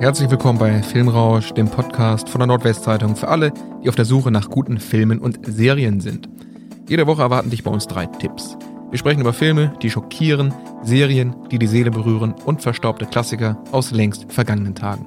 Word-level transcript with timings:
Herzlich 0.00 0.28
willkommen 0.28 0.58
bei 0.58 0.82
Filmrausch, 0.82 1.52
dem 1.52 1.68
Podcast 1.68 2.28
von 2.28 2.40
der 2.40 2.48
Nordwestzeitung 2.48 3.14
für 3.14 3.28
alle, 3.28 3.52
die 3.80 3.88
auf 3.88 3.94
der 3.94 4.04
Suche 4.04 4.32
nach 4.32 4.50
guten 4.50 4.80
Filmen 4.80 5.20
und 5.20 5.38
Serien 5.46 6.00
sind. 6.00 6.28
Jede 6.88 7.06
Woche 7.06 7.22
erwarten 7.22 7.50
dich 7.50 7.62
bei 7.62 7.70
uns 7.70 7.86
drei 7.86 8.06
Tipps. 8.06 8.58
Wir 8.90 8.98
sprechen 8.98 9.20
über 9.20 9.32
Filme, 9.32 9.72
die 9.82 9.88
schockieren, 9.88 10.52
Serien, 10.82 11.36
die 11.52 11.60
die 11.60 11.68
Seele 11.68 11.92
berühren 11.92 12.34
und 12.44 12.60
verstaubte 12.60 13.06
Klassiker 13.06 13.62
aus 13.70 13.92
längst 13.92 14.32
vergangenen 14.32 14.74
Tagen. 14.74 15.06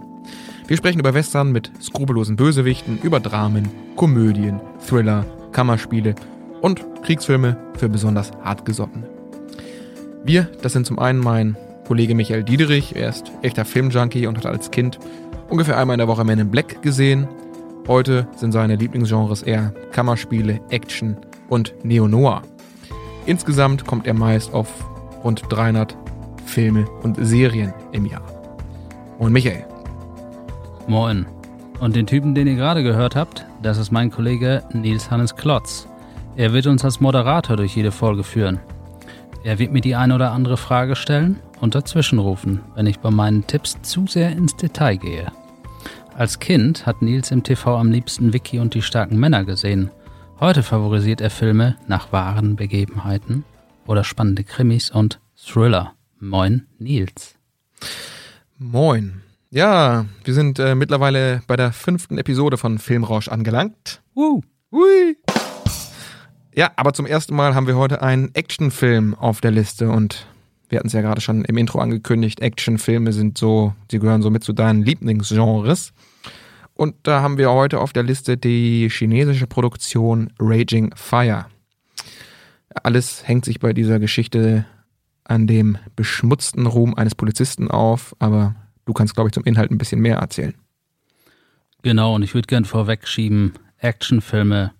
Wir 0.68 0.78
sprechen 0.78 1.02
über 1.02 1.14
Western 1.14 1.52
mit 1.52 1.70
skrupellosen 1.82 2.38
Bösewichten, 2.38 2.98
über 3.04 3.20
Dramen, 3.20 3.68
Komödien, 3.98 4.62
Thriller, 4.88 5.26
Kammerspiele 5.52 6.16
und 6.62 6.82
Kriegsfilme 7.04 7.58
für 7.78 7.90
besonders 7.90 8.32
hartgesottene. 8.42 9.10
Wir, 10.24 10.50
das 10.62 10.72
sind 10.72 10.86
zum 10.86 10.98
einen 10.98 11.20
mein 11.20 11.58
Kollege 11.88 12.16
Michael 12.16 12.44
Diederich, 12.44 12.98
er 12.98 13.08
ist 13.08 13.32
echter 13.44 13.64
Filmjunkie 13.64 14.28
und 14.28 14.38
hat 14.38 14.46
als 14.46 14.72
Kind 14.72 15.00
ungefähr 15.48 15.78
einmal 15.78 15.94
in 15.94 16.00
der 16.00 16.10
Woche 16.10 16.26
Men 16.26 16.38
in 16.38 16.52
Black 16.52 16.82
gesehen. 16.82 17.30
Heute 17.88 18.28
sind 18.36 18.52
seine 18.52 18.76
Lieblingsgenres 18.76 19.42
eher 19.42 19.74
Kammerspiele, 19.94 20.60
Action 20.70 21.16
und 21.48 21.74
Neo-Noir. 21.84 22.42
Insgesamt 23.26 23.88
kommt 23.88 24.06
er 24.06 24.14
meist 24.14 24.54
auf 24.54 24.68
rund 25.24 25.44
300 25.48 25.96
Filme 26.46 26.90
und 27.04 27.16
Serien 27.26 27.74
im 27.94 28.06
Jahr. 28.06 28.26
Und 29.18 29.32
Michael. 29.32 29.66
Moin. 30.88 31.26
Und 31.80 31.96
den 31.96 32.06
Typen, 32.06 32.36
den 32.36 32.48
ihr 32.48 32.56
gerade 32.56 32.84
gehört 32.84 33.16
habt, 33.16 33.46
das 33.62 33.78
ist 33.78 33.92
mein 33.92 34.12
Kollege 34.12 34.62
Nils 34.74 35.10
Hannes 35.10 35.38
Klotz. 35.38 35.88
Er 36.36 36.52
wird 36.52 36.68
uns 36.68 36.84
als 36.84 37.00
Moderator 37.00 37.56
durch 37.56 37.78
jede 37.78 37.94
Folge 37.94 38.26
führen. 38.26 38.60
Er 39.46 39.58
wird 39.58 39.72
mir 39.72 39.80
die 39.80 39.96
eine 39.96 40.16
oder 40.16 40.34
andere 40.34 40.58
Frage 40.58 40.98
stellen 40.98 41.40
und 41.62 41.76
dazwischenrufen, 41.76 42.62
wenn 42.76 42.86
ich 42.86 43.00
bei 43.00 43.12
meinen 43.12 43.46
Tipps 43.48 43.82
zu 43.82 44.08
sehr 44.08 44.32
ins 44.32 44.56
Detail 44.56 44.98
gehe. 44.98 45.32
Als 46.16 46.40
Kind 46.40 46.86
hat 46.86 47.02
Nils 47.02 47.32
im 47.32 47.44
TV 47.44 47.78
am 47.78 47.92
liebsten 47.92 48.34
Vicky 48.34 48.60
und 48.60 48.74
die 48.74 48.82
starken 48.82 49.20
Männer 49.20 49.44
gesehen. 49.44 49.92
Heute 50.40 50.64
favorisiert 50.64 51.22
er 51.22 51.30
Filme 51.30 51.76
nach 51.88 52.12
wahren 52.12 52.56
Begebenheiten 52.56 53.44
oder 53.86 54.04
spannende 54.04 54.44
Krimis 54.44 54.90
und 54.90 55.20
Thriller. 55.36 55.94
Moin, 56.20 56.68
Nils. 56.80 57.36
Moin. 58.58 59.22
Ja, 59.50 60.06
wir 60.24 60.34
sind 60.34 60.60
äh, 60.60 60.76
mittlerweile 60.76 61.42
bei 61.48 61.56
der 61.56 61.72
fünften 61.72 62.18
Episode 62.18 62.58
von 62.58 62.80
Filmrausch 62.80 63.28
angelangt. 63.30 64.02
Uh. 64.16 64.42
Hui. 64.72 65.18
Ja, 66.54 66.72
aber 66.76 66.94
zum 66.94 67.06
ersten 67.06 67.36
Mal 67.36 67.56
haben 67.56 67.68
wir 67.68 67.78
heute 67.78 68.02
einen 68.02 68.34
Actionfilm 68.36 69.14
auf 69.14 69.42
der 69.42 69.52
Liste 69.52 69.90
und 69.90 70.26
wir 70.70 70.80
hatten 70.80 70.88
es 70.88 70.94
ja 70.94 71.02
gerade 71.02 71.22
schon 71.22 71.46
im 71.46 71.58
Intro 71.58 71.80
angekündigt, 71.80 72.42
Actionfilme 72.42 73.14
sind 73.14 73.38
so, 73.38 73.74
sie 73.90 74.00
gehören 74.00 74.22
so 74.22 74.30
mit 74.30 74.44
zu 74.44 74.54
deinen 74.54 74.84
Lieblingsgenres. 74.84 75.94
Und 76.74 76.96
da 77.04 77.22
haben 77.22 77.38
wir 77.38 77.52
heute 77.52 77.80
auf 77.80 77.94
der 77.94 78.04
Liste 78.04 78.38
die 78.38 78.90
chinesische 78.90 79.48
Produktion 79.48 80.32
Raging 80.40 80.94
Fire. 80.96 81.48
Alles 82.84 83.28
hängt 83.28 83.46
sich 83.46 83.60
bei 83.60 83.74
dieser 83.74 84.00
Geschichte 84.00 84.66
an 85.24 85.48
dem 85.48 85.78
beschmutzten 85.96 86.68
Ruhm 86.68 86.94
eines 86.96 87.16
Polizisten 87.16 87.70
auf, 87.70 88.16
aber 88.20 88.56
du 88.86 88.94
kannst, 88.94 89.16
glaube 89.16 89.30
ich, 89.30 89.34
zum 89.34 89.44
Inhalt 89.44 89.72
ein 89.72 89.78
bisschen 89.78 90.02
mehr 90.02 90.18
erzählen. 90.18 90.54
Genau, 91.82 92.16
und 92.16 92.24
ich 92.24 92.34
würde 92.34 92.48
gern 92.48 92.66
vorwegschieben, 92.66 93.54
Actionfilme 93.78 94.74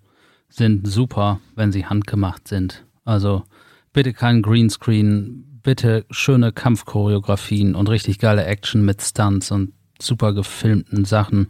sind 0.50 0.88
super, 0.88 1.40
wenn 1.56 1.72
sie 1.72 1.86
handgemacht 1.86 2.48
sind. 2.48 2.86
Also 3.06 3.44
bitte 3.94 4.14
kein 4.14 4.42
Greenscreen, 4.42 5.57
bitte 5.64 6.06
schöne 6.10 6.52
Kampfchoreografien 6.52 7.76
und 7.76 7.90
richtig 7.90 8.20
geile 8.20 8.46
Action 8.46 8.84
mit 8.84 9.02
Stunts 9.02 9.52
und 9.52 9.74
super 10.00 10.34
gefilmten 10.34 11.06
Sachen. 11.06 11.48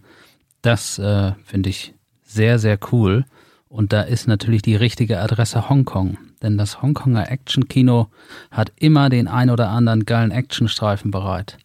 Das 0.62 1.00
äh, 1.00 1.34
finde 1.44 1.70
ich 1.70 1.94
sehr, 2.24 2.60
sehr 2.60 2.80
cool. 2.92 3.26
Und 3.70 3.94
da 3.94 4.02
ist 4.02 4.28
natürlich 4.28 4.62
die 4.62 4.76
richtige 4.76 5.20
Adresse 5.20 5.70
Hongkong. 5.70 6.18
Denn 6.42 6.58
das 6.58 6.82
Hongkonger 6.82 7.30
Actionkino 7.30 8.10
hat 8.52 8.72
immer 8.78 9.10
den 9.10 9.28
ein 9.28 9.50
oder 9.50 9.70
anderen 9.70 10.06
geilen 10.06 10.32
Actionstreifen 10.32 11.12
bereit. 11.12 11.58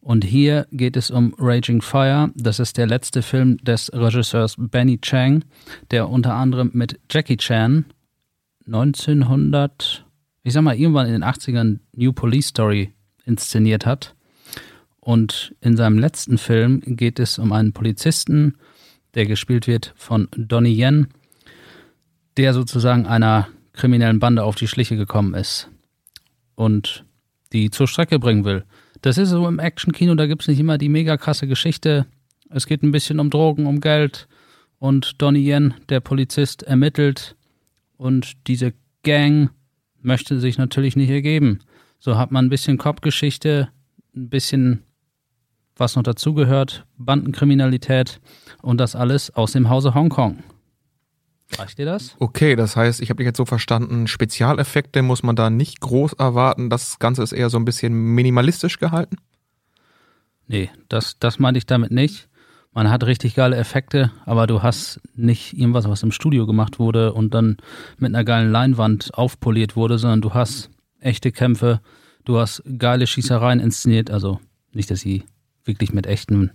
Und 0.00 0.22
hier 0.22 0.66
geht 0.70 0.96
es 0.96 1.10
um 1.10 1.34
Raging 1.38 1.80
Fire. 1.80 2.30
Das 2.34 2.58
ist 2.58 2.76
der 2.76 2.86
letzte 2.86 3.22
Film 3.22 3.56
des 3.58 3.90
Regisseurs 3.92 4.56
Benny 4.58 4.98
Chang, 5.00 5.44
der 5.90 6.10
unter 6.10 6.34
anderem 6.34 6.70
mit 6.74 7.00
Jackie 7.10 7.38
Chan 7.38 7.86
1900 8.66 10.03
ich 10.44 10.52
sag 10.52 10.62
mal, 10.62 10.76
irgendwann 10.76 11.06
in 11.06 11.12
den 11.14 11.24
80ern 11.24 11.80
New 11.96 12.12
Police 12.12 12.48
Story 12.48 12.92
inszeniert 13.24 13.86
hat. 13.86 14.14
Und 15.00 15.54
in 15.60 15.76
seinem 15.76 15.98
letzten 15.98 16.38
Film 16.38 16.82
geht 16.84 17.18
es 17.18 17.38
um 17.38 17.52
einen 17.52 17.72
Polizisten, 17.72 18.56
der 19.14 19.26
gespielt 19.26 19.66
wird 19.66 19.92
von 19.96 20.28
Donnie 20.36 20.78
Yen, 20.78 21.08
der 22.36 22.52
sozusagen 22.52 23.06
einer 23.06 23.48
kriminellen 23.72 24.18
Bande 24.18 24.44
auf 24.44 24.54
die 24.54 24.68
Schliche 24.68 24.96
gekommen 24.96 25.34
ist 25.34 25.68
und 26.54 27.04
die 27.52 27.70
zur 27.70 27.88
Strecke 27.88 28.18
bringen 28.18 28.44
will. 28.44 28.64
Das 29.02 29.18
ist 29.18 29.30
so 29.30 29.46
im 29.48 29.58
Actionkino, 29.58 30.14
da 30.14 30.26
gibt 30.26 30.42
es 30.42 30.48
nicht 30.48 30.60
immer 30.60 30.78
die 30.78 30.88
mega 30.88 31.16
krasse 31.16 31.46
Geschichte. 31.46 32.06
Es 32.50 32.66
geht 32.66 32.82
ein 32.82 32.92
bisschen 32.92 33.20
um 33.20 33.30
Drogen, 33.30 33.66
um 33.66 33.80
Geld 33.80 34.28
und 34.78 35.20
Donnie 35.20 35.50
Yen, 35.50 35.74
der 35.88 36.00
Polizist, 36.00 36.62
ermittelt 36.62 37.36
und 37.96 38.46
diese 38.46 38.74
Gang 39.02 39.50
möchte 40.04 40.38
sich 40.38 40.58
natürlich 40.58 40.96
nicht 40.96 41.10
ergeben. 41.10 41.60
So 41.98 42.16
hat 42.16 42.30
man 42.30 42.46
ein 42.46 42.50
bisschen 42.50 42.78
Kopfgeschichte, 42.78 43.68
ein 44.14 44.28
bisschen 44.28 44.84
was 45.76 45.96
noch 45.96 46.02
dazugehört, 46.02 46.86
Bandenkriminalität 46.98 48.20
und 48.62 48.78
das 48.78 48.94
alles 48.94 49.34
aus 49.34 49.52
dem 49.52 49.68
Hause 49.68 49.94
Hongkong. 49.94 50.42
Reicht 51.58 51.78
dir 51.78 51.86
das? 51.86 52.16
Okay, 52.18 52.56
das 52.56 52.76
heißt, 52.76 53.00
ich 53.00 53.10
habe 53.10 53.18
dich 53.18 53.26
jetzt 53.26 53.36
so 53.36 53.44
verstanden, 53.44 54.06
Spezialeffekte 54.06 55.02
muss 55.02 55.22
man 55.22 55.36
da 55.36 55.50
nicht 55.50 55.80
groß 55.80 56.14
erwarten. 56.14 56.70
Das 56.70 56.98
Ganze 56.98 57.22
ist 57.22 57.32
eher 57.32 57.50
so 57.50 57.58
ein 57.58 57.64
bisschen 57.64 57.92
minimalistisch 57.92 58.78
gehalten? 58.78 59.16
Nee, 60.46 60.70
das, 60.88 61.18
das 61.18 61.38
meinte 61.38 61.58
ich 61.58 61.66
damit 61.66 61.90
nicht. 61.90 62.28
Man 62.74 62.90
hat 62.90 63.04
richtig 63.04 63.36
geile 63.36 63.56
Effekte, 63.56 64.10
aber 64.26 64.48
du 64.48 64.64
hast 64.64 65.00
nicht 65.14 65.56
irgendwas, 65.56 65.88
was 65.88 66.02
im 66.02 66.10
Studio 66.10 66.44
gemacht 66.44 66.80
wurde 66.80 67.12
und 67.12 67.32
dann 67.32 67.56
mit 67.98 68.12
einer 68.12 68.24
geilen 68.24 68.50
Leinwand 68.50 69.14
aufpoliert 69.14 69.76
wurde, 69.76 69.96
sondern 69.96 70.20
du 70.20 70.34
hast 70.34 70.70
echte 70.98 71.30
Kämpfe, 71.30 71.80
du 72.24 72.36
hast 72.38 72.64
geile 72.76 73.06
Schießereien 73.06 73.60
inszeniert, 73.60 74.10
also 74.10 74.40
nicht, 74.72 74.90
dass 74.90 75.00
sie 75.00 75.22
wirklich 75.64 75.92
mit 75.92 76.06
echten 76.06 76.50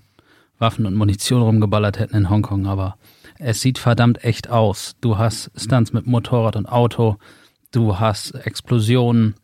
Waffen 0.58 0.85
und 0.85 0.96
Munition 0.96 1.41
rumgeballert 1.41 2.00
hätten 2.00 2.18
in 2.18 2.29
Hongkong, 2.29 2.68
aber 2.68 2.97
es 3.38 3.62
sieht 3.62 3.78
verdammt 3.78 4.22
echt 4.22 4.50
aus. 4.50 4.97
Du 5.00 5.18
hast 5.18 5.52
Stunts 5.56 5.94
mit 5.94 6.06
Motorrad 6.06 6.58
und 6.58 6.66
Auto, 6.66 7.16
du 7.72 7.97
hast 7.97 8.31
Explosionen, 8.31 9.35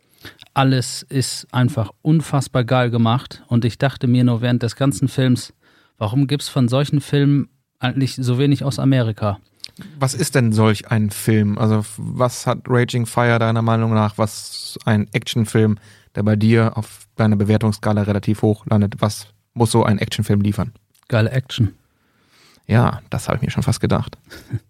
alles 0.53 1.03
ist 1.03 1.47
einfach 1.53 1.91
unfassbar 2.02 2.66
geil 2.66 2.90
gemacht 2.90 3.44
und 3.47 3.64
ich 3.64 3.78
dachte 3.78 4.08
mir 4.08 4.25
nur 4.25 4.41
während 4.41 4.62
des 4.62 4.75
ganzen 4.75 5.08
Films, 5.08 5.53
Warum 5.98 6.28
gibt 6.28 6.44
es 6.44 6.50
von 6.50 6.68
solchen 6.68 7.02
Filmen 7.02 7.50
eigentlich 7.80 8.16
so 8.16 8.38
wenig 8.38 8.64
aus 8.64 8.80
Amerika? 8.80 9.40
Was 10.00 10.14
ist 10.14 10.36
denn 10.36 10.54
solch 10.54 10.90
ein 10.90 11.10
Film? 11.10 11.58
Also, 11.58 11.86
was 11.98 12.48
hat 12.48 12.60
Raging 12.68 13.06
Fire 13.06 13.40
deiner 13.40 13.62
Meinung 13.62 13.94
nach, 13.94 14.18
was 14.18 14.78
ein 14.86 15.08
Actionfilm, 15.12 15.78
der 16.16 16.24
bei 16.24 16.36
dir 16.36 16.78
auf 16.78 17.08
deiner 17.16 17.36
Bewertungsskala 17.36 18.04
relativ 18.04 18.42
hoch 18.42 18.66
landet, 18.68 18.96
was 19.00 19.28
muss 19.54 19.72
so 19.72 19.84
ein 19.84 20.00
Actionfilm 20.00 20.42
liefern? 20.42 20.72
Geile 21.08 21.32
Action. 21.32 21.74
Ja, 22.68 23.02
das 23.10 23.28
habe 23.28 23.38
ich 23.38 23.44
mir 23.44 23.52
schon 23.52 23.64
fast 23.64 23.80
gedacht. 23.80 24.18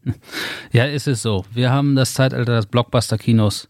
ja, 0.72 0.86
ist 0.86 1.07
es 1.07 1.22
so. 1.22 1.46
Wir 1.53 1.72
haben 1.72 1.96
das 1.96 2.13
Zeitalter 2.13 2.56
des 2.57 2.66
Blockbuster-Kinos. 2.66 3.69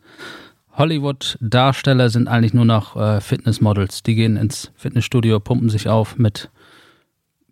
Hollywood-Darsteller 0.73 2.09
sind 2.09 2.27
eigentlich 2.27 2.53
nur 2.53 2.65
noch 2.65 2.95
äh, 2.95 3.21
Fitnessmodels. 3.21 4.03
Die 4.03 4.15
gehen 4.15 4.35
ins 4.35 4.71
Fitnessstudio, 4.75 5.39
pumpen 5.39 5.69
sich 5.69 5.87
auf 5.87 6.17
mit 6.17 6.49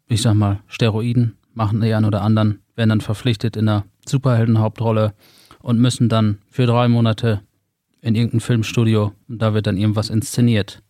ich 0.07 0.21
sag 0.21 0.33
mal, 0.33 0.59
Steroiden, 0.67 1.37
machen 1.53 1.81
die 1.81 1.93
einen 1.93 2.05
oder 2.05 2.21
anderen, 2.21 2.59
werden 2.75 2.89
dann 2.89 3.01
verpflichtet 3.01 3.55
in 3.55 3.69
einer 3.69 3.85
Superheldenhauptrolle 4.05 5.13
und 5.61 5.79
müssen 5.79 6.09
dann 6.09 6.39
für 6.49 6.65
drei 6.65 6.87
Monate 6.87 7.41
in 8.01 8.15
irgendein 8.15 8.41
Filmstudio 8.41 9.13
und 9.29 9.41
da 9.41 9.53
wird 9.53 9.67
dann 9.67 9.77
irgendwas 9.77 10.09
inszeniert. 10.09 10.83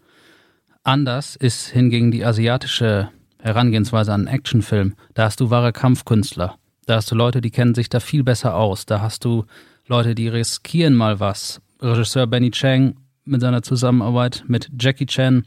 Anders 0.83 1.35
ist 1.35 1.67
hingegen 1.67 2.11
die 2.11 2.25
asiatische 2.25 3.09
Herangehensweise 3.39 4.13
an 4.13 4.27
einen 4.27 4.35
Actionfilm. 4.35 4.95
Da 5.13 5.25
hast 5.25 5.39
du 5.39 5.49
wahre 5.49 5.73
Kampfkünstler. 5.73 6.57
Da 6.85 6.95
hast 6.95 7.11
du 7.11 7.15
Leute, 7.15 7.39
die 7.39 7.51
kennen 7.51 7.75
sich 7.75 7.89
da 7.89 7.99
viel 7.99 8.23
besser 8.23 8.55
aus. 8.55 8.85
Da 8.85 9.01
hast 9.01 9.25
du 9.25 9.45
Leute, 9.85 10.15
die 10.15 10.27
riskieren 10.27 10.95
mal 10.95 11.19
was. 11.19 11.61
Regisseur 11.81 12.27
Benny 12.27 12.51
Chang 12.51 12.95
mit 13.25 13.41
seiner 13.41 13.61
Zusammenarbeit 13.61 14.43
mit 14.47 14.69
Jackie 14.79 15.05
Chan 15.05 15.45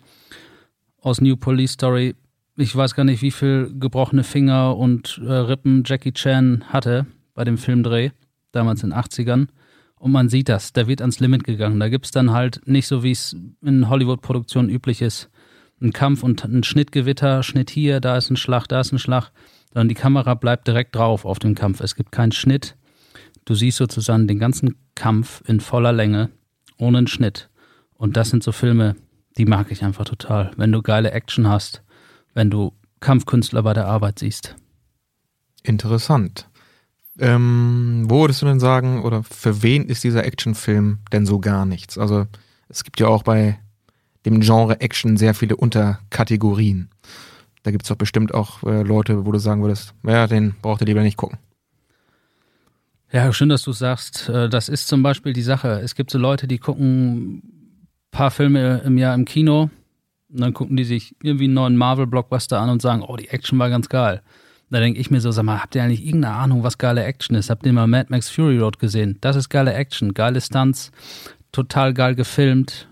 aus 1.01 1.21
New 1.21 1.37
Police 1.37 1.73
Story 1.73 2.15
ich 2.57 2.75
weiß 2.75 2.95
gar 2.95 3.05
nicht, 3.05 3.23
wie 3.23 3.31
viel 3.31 3.73
gebrochene 3.79 4.25
Finger 4.25 4.77
und 4.77 5.21
äh, 5.25 5.33
Rippen 5.33 5.83
Jackie 5.85 6.13
Chan 6.13 6.65
hatte 6.69 7.07
bei 7.35 7.45
dem 7.45 7.59
Filmdreh, 7.59 8.11
damals 8.53 8.83
in 8.83 8.91
den 8.91 8.99
80ern. 8.99 9.49
Und 9.99 10.13
man 10.13 10.29
sieht 10.29 10.49
das, 10.49 10.73
da 10.73 10.87
wird 10.87 11.01
ans 11.01 11.21
Limit 11.21 11.45
gegangen. 11.45 11.81
Da 11.81 11.89
gibt 11.89 12.07
es 12.07 12.11
dann 12.11 12.33
halt 12.33 12.61
nicht 12.67 12.87
so, 12.87 13.03
wie 13.03 13.13
es 13.13 13.37
in 13.63 13.89
Hollywood-Produktionen 13.89 14.71
üblich 14.71 15.03
ist, 15.03 15.31
ein 15.81 15.93
Kampf 15.93 16.23
und 16.23 16.45
ein 16.45 16.63
Schnittgewitter, 16.65 17.43
Schnitt 17.43 17.71
hier, 17.71 18.01
da 18.01 18.17
ist 18.17 18.31
ein 18.31 18.37
Schlag, 18.37 18.67
da 18.67 18.81
ist 18.81 18.93
ein 18.93 18.99
Schlag, 18.99 19.31
sondern 19.73 19.89
die 19.89 19.95
Kamera 19.95 20.35
bleibt 20.35 20.67
direkt 20.67 20.97
drauf 20.97 21.25
auf 21.25 21.39
dem 21.39 21.55
Kampf. 21.55 21.81
Es 21.81 21.95
gibt 21.95 22.13
keinen 22.13 22.33
Schnitt. 22.33 22.77
Du 23.45 23.55
siehst 23.55 23.77
sozusagen 23.77 24.27
den 24.27 24.39
ganzen 24.39 24.77
Kampf 24.95 25.43
in 25.47 25.61
voller 25.61 25.93
Länge, 25.93 26.31
ohne 26.79 26.99
einen 26.99 27.07
Schnitt. 27.07 27.51
Und 27.95 28.17
das 28.17 28.31
sind 28.31 28.43
so 28.43 28.53
Filme, 28.53 28.97
die 29.37 29.45
mag 29.45 29.71
ich 29.71 29.85
einfach 29.85 30.05
total. 30.05 30.51
Wenn 30.57 30.73
du 30.73 30.83
geile 30.83 31.11
Action 31.11 31.49
hast, 31.49 31.83
wenn 32.37 32.51
du 32.51 32.73
Kampfkünstler 33.01 33.63
bei 33.63 33.73
der 33.73 33.87
Arbeit 33.87 34.19
siehst. 34.19 34.55
Interessant. 35.63 36.49
Ähm, 37.19 38.05
wo 38.09 38.21
würdest 38.21 38.43
du 38.43 38.47
denn 38.47 38.61
sagen, 38.61 39.03
oder 39.03 39.23
für 39.23 39.63
wen 39.63 39.87
ist 39.87 40.05
dieser 40.05 40.25
Actionfilm 40.25 40.99
denn 41.13 41.25
so 41.25 41.41
gar 41.41 41.65
nichts? 41.65 41.97
Also 41.97 42.27
es 42.69 42.85
gibt 42.85 43.01
ja 43.01 43.09
auch 43.09 43.23
bei 43.23 43.59
dem 44.27 44.41
Genre 44.41 44.81
Action 44.81 45.17
sehr 45.17 45.33
viele 45.33 45.57
Unterkategorien. 45.57 46.91
Da 47.63 47.71
gibt 47.71 47.85
es 47.85 47.89
doch 47.89 47.97
bestimmt 47.97 48.35
auch 48.35 48.63
äh, 48.65 48.83
Leute, 48.83 49.25
wo 49.25 49.33
du 49.33 49.39
sagen 49.39 49.63
würdest, 49.63 49.95
ja, 50.05 50.27
den 50.27 50.55
braucht 50.61 50.83
ihr 50.83 50.87
lieber 50.87 51.03
nicht 51.03 51.17
gucken. 51.17 51.39
Ja, 53.11 53.33
schön, 53.33 53.49
dass 53.49 53.63
du 53.63 53.73
sagst. 53.73 54.29
Äh, 54.29 54.51
das 54.51 54.69
ist 54.69 54.89
zum 54.89 55.03
Beispiel 55.03 55.33
die 55.33 55.43
Sache. 55.43 55.81
Es 55.81 55.95
gibt 55.95 56.11
so 56.11 56.19
Leute, 56.19 56.47
die 56.47 56.59
gucken 56.59 57.37
ein 57.37 57.43
paar 58.11 58.31
Filme 58.31 58.83
im 58.85 58.99
Jahr 58.99 59.15
im 59.15 59.25
Kino 59.25 59.71
und 60.37 60.43
dann 60.43 60.53
gucken 60.53 60.77
die 60.77 60.85
sich 60.85 61.17
irgendwie 61.23 61.45
einen 61.45 61.55
neuen 61.55 61.77
Marvel-Blockbuster 61.77 62.61
an 62.61 62.69
und 62.69 62.83
sagen, 62.83 63.03
oh, 63.03 63.17
die 63.17 63.29
Action 63.29 63.59
war 63.59 63.71
ganz 63.71 63.89
geil. 63.89 64.21
Da 64.69 64.81
denke 64.81 65.01
ich 65.01 65.11
mir 65.11 65.21
so, 65.21 65.31
sag 65.31 65.45
mal, 65.45 65.63
habt 65.63 65.75
ihr 65.75 65.83
eigentlich 65.83 66.05
irgendeine 66.05 66.35
Ahnung, 66.35 66.63
was 66.63 66.77
geile 66.77 67.05
Action 67.05 67.37
ist? 67.37 67.49
Habt 67.51 67.65
ihr 67.65 67.73
mal 67.73 67.87
Mad 67.87 68.09
Max 68.11 68.29
Fury 68.29 68.59
Road 68.59 68.79
gesehen? 68.79 69.17
Das 69.23 69.35
ist 69.35 69.49
geile 69.49 69.73
Action, 69.73 70.13
geile 70.13 70.41
Stunts, 70.41 70.93
total 71.53 71.95
geil 71.95 72.15
gefilmt. 72.15 72.87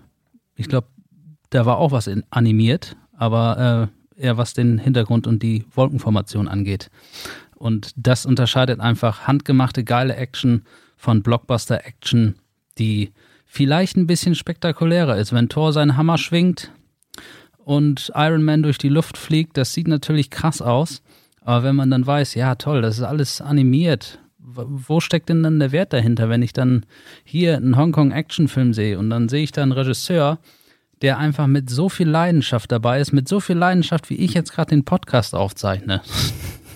Ich 0.55 0.67
glaube, 0.69 0.87
da 1.51 1.65
war 1.65 1.77
auch 1.77 1.91
was 1.91 2.07
in, 2.07 2.23
animiert, 2.31 2.95
aber 3.15 3.89
äh, 4.17 4.23
eher 4.23 4.37
was 4.37 4.53
den 4.53 4.79
Hintergrund 4.79 5.27
und 5.27 5.43
die 5.43 5.65
Wolkenformation 5.75 6.47
angeht. 6.47 6.89
Und 7.55 7.91
das 7.95 8.25
unterscheidet 8.25 8.79
einfach 8.79 9.27
handgemachte 9.27 9.83
geile 9.83 10.15
Action 10.15 10.63
von 10.97 11.21
Blockbuster-Action, 11.21 12.35
die 12.79 13.11
vielleicht 13.45 13.97
ein 13.97 14.07
bisschen 14.07 14.33
spektakulärer 14.33 15.17
ist. 15.17 15.31
Wenn 15.31 15.49
Thor 15.49 15.73
seinen 15.73 15.95
Hammer 15.95 16.17
schwingt 16.17 16.71
und 17.65 18.11
Iron 18.13 18.43
Man 18.43 18.61
durch 18.61 18.77
die 18.77 18.89
Luft 18.89 19.17
fliegt, 19.17 19.57
das 19.57 19.73
sieht 19.73 19.87
natürlich 19.87 20.29
krass 20.29 20.61
aus. 20.61 21.01
Aber 21.41 21.63
wenn 21.63 21.75
man 21.75 21.89
dann 21.89 22.05
weiß, 22.05 22.35
ja 22.35 22.55
toll, 22.55 22.81
das 22.83 22.97
ist 22.97 23.03
alles 23.03 23.41
animiert, 23.41 24.19
wo 24.37 24.99
steckt 24.99 25.29
denn 25.29 25.41
dann 25.41 25.59
der 25.59 25.71
Wert 25.71 25.91
dahinter, 25.91 26.29
wenn 26.29 26.43
ich 26.43 26.53
dann 26.53 26.85
hier 27.23 27.57
einen 27.57 27.75
Hongkong-Actionfilm 27.75 28.73
sehe 28.73 28.99
und 28.99 29.09
dann 29.09 29.29
sehe 29.29 29.43
ich 29.43 29.51
da 29.51 29.63
einen 29.63 29.71
Regisseur, 29.71 30.37
der 31.01 31.17
einfach 31.17 31.47
mit 31.47 31.69
so 31.71 31.89
viel 31.89 32.07
Leidenschaft 32.07 32.71
dabei 32.71 33.01
ist, 33.01 33.11
mit 33.11 33.27
so 33.27 33.39
viel 33.39 33.57
Leidenschaft, 33.57 34.11
wie 34.11 34.15
ich 34.15 34.35
jetzt 34.35 34.53
gerade 34.53 34.69
den 34.69 34.85
Podcast 34.85 35.33
aufzeichne. 35.33 36.01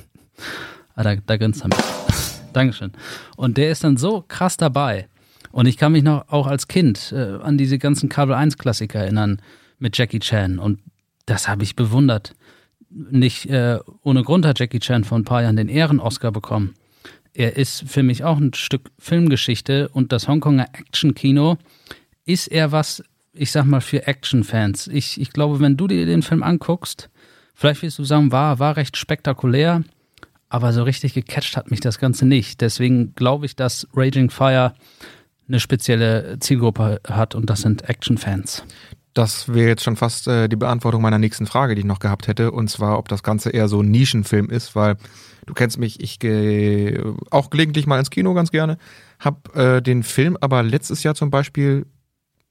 ah, 0.95 1.03
da, 1.03 1.15
da 1.15 1.37
grinst 1.37 1.61
er 1.61 1.67
mich. 1.67 1.77
Dankeschön. 2.53 2.91
Und 3.37 3.57
der 3.57 3.71
ist 3.71 3.83
dann 3.83 3.97
so 3.97 4.25
krass 4.27 4.57
dabei. 4.57 5.07
Und 5.51 5.67
ich 5.67 5.77
kann 5.77 5.91
mich 5.91 6.03
noch 6.03 6.29
auch 6.29 6.47
als 6.47 6.67
Kind 6.67 7.13
äh, 7.15 7.37
an 7.41 7.59
diese 7.59 7.77
ganzen 7.77 8.09
Kabel 8.09 8.33
1 8.33 8.57
Klassiker 8.57 8.99
erinnern 8.99 9.39
mit 9.79 9.97
Jackie 9.97 10.19
Chan. 10.19 10.59
Und 10.59 10.79
das 11.25 11.47
habe 11.47 11.63
ich 11.63 11.75
bewundert. 11.75 12.35
Nicht 12.89 13.45
äh, 13.47 13.79
ohne 14.03 14.23
Grund 14.23 14.45
hat 14.45 14.59
Jackie 14.59 14.79
Chan 14.79 15.03
vor 15.03 15.17
ein 15.17 15.25
paar 15.25 15.43
Jahren 15.43 15.55
den 15.55 15.69
Ehren-Oscar 15.69 16.31
bekommen. 16.31 16.73
Er 17.33 17.55
ist 17.55 17.83
für 17.87 18.03
mich 18.03 18.23
auch 18.23 18.37
ein 18.37 18.53
Stück 18.53 18.91
Filmgeschichte 18.97 19.89
und 19.89 20.11
das 20.11 20.27
Hongkonger 20.27 20.67
Action-Kino 20.73 21.57
ist 22.25 22.47
er 22.47 22.71
was, 22.71 23.03
ich 23.33 23.51
sag 23.51 23.65
mal, 23.65 23.81
für 23.81 24.07
Action-Fans. 24.07 24.87
Ich, 24.87 25.21
ich 25.21 25.31
glaube, 25.31 25.59
wenn 25.59 25.77
du 25.77 25.87
dir 25.87 26.05
den 26.05 26.23
Film 26.23 26.43
anguckst, 26.43 27.09
vielleicht 27.53 27.83
wirst 27.83 27.99
du 27.99 28.03
sagen, 28.03 28.31
war, 28.31 28.59
war 28.59 28.75
recht 28.75 28.97
spektakulär, 28.97 29.83
aber 30.49 30.73
so 30.73 30.83
richtig 30.83 31.13
gecatcht 31.13 31.55
hat 31.55 31.69
mich 31.69 31.79
das 31.79 31.99
Ganze 31.99 32.25
nicht. 32.25 32.61
Deswegen 32.61 33.13
glaube 33.13 33.45
ich, 33.45 33.55
dass 33.55 33.87
Raging 33.93 34.31
Fire 34.31 34.73
eine 35.47 35.59
spezielle 35.59 36.37
Zielgruppe 36.39 37.01
hat 37.07 37.35
und 37.35 37.49
das 37.49 37.61
sind 37.61 37.87
Action-Fans. 37.87 38.63
Das 39.13 39.53
wäre 39.53 39.69
jetzt 39.69 39.83
schon 39.83 39.95
fast 39.95 40.27
äh, 40.27 40.47
die 40.47 40.55
Beantwortung 40.55 41.01
meiner 41.01 41.17
nächsten 41.17 41.45
Frage, 41.47 41.75
die 41.75 41.81
ich 41.81 41.85
noch 41.85 41.99
gehabt 41.99 42.27
hätte, 42.27 42.51
und 42.51 42.69
zwar, 42.69 42.97
ob 42.97 43.07
das 43.07 43.23
Ganze 43.23 43.49
eher 43.49 43.67
so 43.67 43.81
ein 43.81 43.89
Nischenfilm 43.89 44.49
ist, 44.49 44.75
weil 44.75 44.97
du 45.45 45.53
kennst 45.53 45.79
mich, 45.79 45.99
ich 46.01 46.19
gehe 46.19 47.15
auch 47.31 47.49
gelegentlich 47.49 47.87
mal 47.87 47.99
ins 47.99 48.11
Kino 48.11 48.33
ganz 48.33 48.51
gerne, 48.51 48.77
hab 49.19 49.55
äh, 49.55 49.81
den 49.81 50.03
Film 50.03 50.37
aber 50.39 50.63
letztes 50.63 51.03
Jahr 51.03 51.15
zum 51.15 51.31
Beispiel 51.31 51.85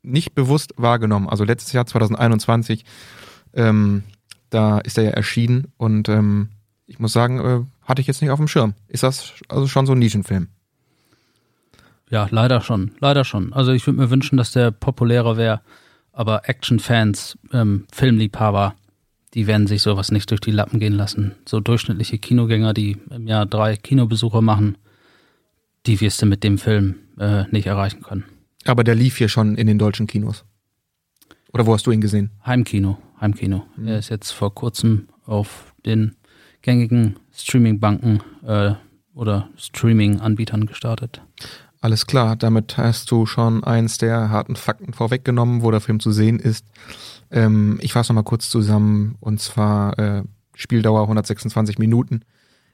nicht 0.03 0.35
bewusst 0.35 0.75
wahrgenommen. 0.77 1.29
Also 1.29 1.45
letztes 1.45 1.73
Jahr 1.73 1.87
2021, 1.87 2.85
ähm, 3.55 4.03
da 4.51 4.79
ist 4.79 4.99
er 4.99 5.05
ja 5.05 5.11
erschienen 5.11 5.69
und 5.77 6.09
ähm, 6.09 6.49
ich 6.87 6.99
muss 6.99 7.13
sagen, 7.13 7.39
äh, 7.39 7.65
hatte 7.87 8.01
ich 8.01 8.07
jetzt 8.07 8.23
nicht 8.23 8.31
auf 8.31 8.39
dem 8.39 8.49
Schirm. 8.49 8.75
Ist 8.89 9.03
das 9.03 9.35
also 9.49 9.67
schon 9.69 9.87
so 9.87 9.93
ein 9.93 9.99
Nischenfilm? 9.99 10.49
Ja, 12.11 12.27
leider 12.31 12.63
schon, 12.63 12.93
leider 13.01 13.25
schon. 13.25 13.53
Also 13.53 13.73
ich 13.73 13.87
würde 13.87 14.01
mir 14.01 14.11
wünschen, 14.11 14.39
dass 14.39 14.53
der 14.53 14.71
populärer 14.71 15.37
wäre, 15.37 15.61
aber 16.19 16.49
Action-Fans, 16.49 17.39
ähm, 17.53 17.87
Filmliebhaber, 17.93 18.75
die 19.35 19.47
werden 19.47 19.69
sich 19.69 19.83
sowas 19.83 20.11
nicht 20.11 20.29
durch 20.33 20.41
die 20.41 20.51
Lappen 20.51 20.81
gehen 20.81 20.95
lassen. 20.95 21.37
So 21.47 21.61
durchschnittliche 21.61 22.19
Kinogänger, 22.19 22.75
die 22.75 22.97
im 23.11 23.29
Jahr 23.29 23.47
drei 23.47 23.77
Kinobesuche 23.77 24.43
machen, 24.43 24.77
die 25.87 26.01
wirst 26.01 26.21
du 26.21 26.27
mit 26.27 26.43
dem 26.43 26.59
Film 26.59 26.97
äh, 27.21 27.45
nicht 27.53 27.69
erreichen 27.69 28.03
können. 28.03 28.25
Aber 28.65 28.83
der 28.83 28.97
lief 28.97 29.17
hier 29.17 29.29
schon 29.29 29.55
in 29.55 29.69
den 29.69 29.79
deutschen 29.79 30.09
Kinos. 30.09 30.45
Oder 31.53 31.67
wo 31.67 31.73
hast 31.73 31.87
du 31.87 31.93
ihn 31.93 32.01
gesehen? 32.01 32.33
Heimkino, 32.45 32.99
Heimkino. 33.21 33.65
Mhm. 33.77 33.87
Er 33.87 34.01
ist 34.01 34.09
jetzt 34.09 34.33
vor 34.33 34.53
kurzem 34.53 35.07
auf 35.25 35.73
den 35.87 36.17
gängigen 36.63 37.15
Streaming-Banken 37.33 38.25
äh, 38.45 38.73
oder 39.15 39.51
Streaming-Anbietern 39.57 40.67
gestartet. 40.67 41.23
Alles 41.81 42.07
klar, 42.07 42.35
damit 42.35 42.77
hast 42.77 43.11
du 43.11 43.25
schon 43.27 43.63
eins 43.63 43.99
der 43.99 44.31
harten 44.31 44.57
Fakten 44.57 44.93
vorweggenommen, 44.93 45.63
wo 45.63 45.71
der 45.71 45.81
Film 45.81 46.01
zu 46.01 46.11
sehen 46.11 46.41
ist. 46.41 46.67
Ähm, 47.31 47.79
ich 47.81 47.93
fasse 47.93 48.13
nochmal 48.13 48.25
kurz 48.25 48.49
zusammen, 48.49 49.17
und 49.21 49.41
zwar 49.41 49.97
äh, 49.99 50.23
Spieldauer 50.55 51.03
126 51.03 51.79
Minuten. 51.79 52.23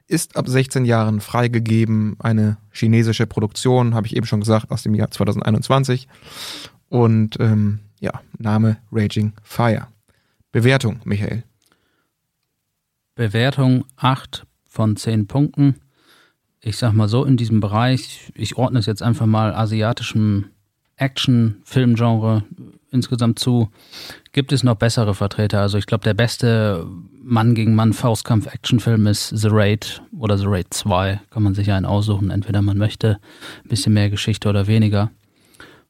Ist 0.07 0.37
ab 0.37 0.49
16 0.49 0.85
Jahren 0.85 1.21
freigegeben, 1.21 2.17
eine 2.19 2.57
chinesische 2.71 3.27
Produktion, 3.27 3.95
habe 3.95 4.07
ich 4.07 4.17
eben 4.17 4.27
schon 4.27 4.41
gesagt, 4.41 4.71
aus 4.71 4.83
dem 4.83 4.95
Jahr 4.95 5.11
2021. 5.11 6.09
Und 6.89 7.39
ähm, 7.41 7.81
ja, 8.01 8.21
Name 8.39 8.79
Raging 8.91 9.33
Fire. 9.43 9.89
Bewertung, 10.53 11.01
Michael. 11.05 11.43
Bewertung 13.15 13.85
8 13.97 14.47
von 14.67 14.97
10 14.97 15.27
Punkten. 15.27 15.77
Ich 16.67 16.79
sag 16.79 16.95
mal 16.95 17.09
so, 17.09 17.25
in 17.25 17.37
diesem 17.37 17.61
Bereich, 17.61 18.33
ich 18.35 18.57
ordne 18.57 18.79
es 18.79 18.87
jetzt 18.87 19.03
einfach 19.03 19.27
mal 19.27 19.55
asiatischem 19.55 20.47
Action-Filmgenre 20.97 22.45
insgesamt 22.91 23.39
zu, 23.39 23.69
gibt 24.33 24.51
es 24.51 24.63
noch 24.63 24.77
bessere 24.77 25.15
Vertreter. 25.15 25.61
Also 25.61 25.77
ich 25.77 25.85
glaube, 25.85 26.05
der 26.05 26.15
beste 26.15 26.87
Mann 27.23 27.55
gegen 27.55 27.75
Mann 27.75 27.93
Faustkampf-Actionfilm 27.93 29.07
ist 29.07 29.29
The 29.29 29.49
Raid 29.51 30.01
oder 30.19 30.39
The 30.39 30.47
Raid 30.47 30.69
2. 30.71 31.21
Kann 31.29 31.43
man 31.43 31.55
sich 31.55 31.71
einen 31.71 31.85
aussuchen. 31.85 32.31
Entweder 32.31 32.63
man 32.63 32.79
möchte 32.79 33.19
ein 33.65 33.69
bisschen 33.69 33.93
mehr 33.93 34.09
Geschichte 34.09 34.49
oder 34.49 34.67
weniger. 34.67 35.11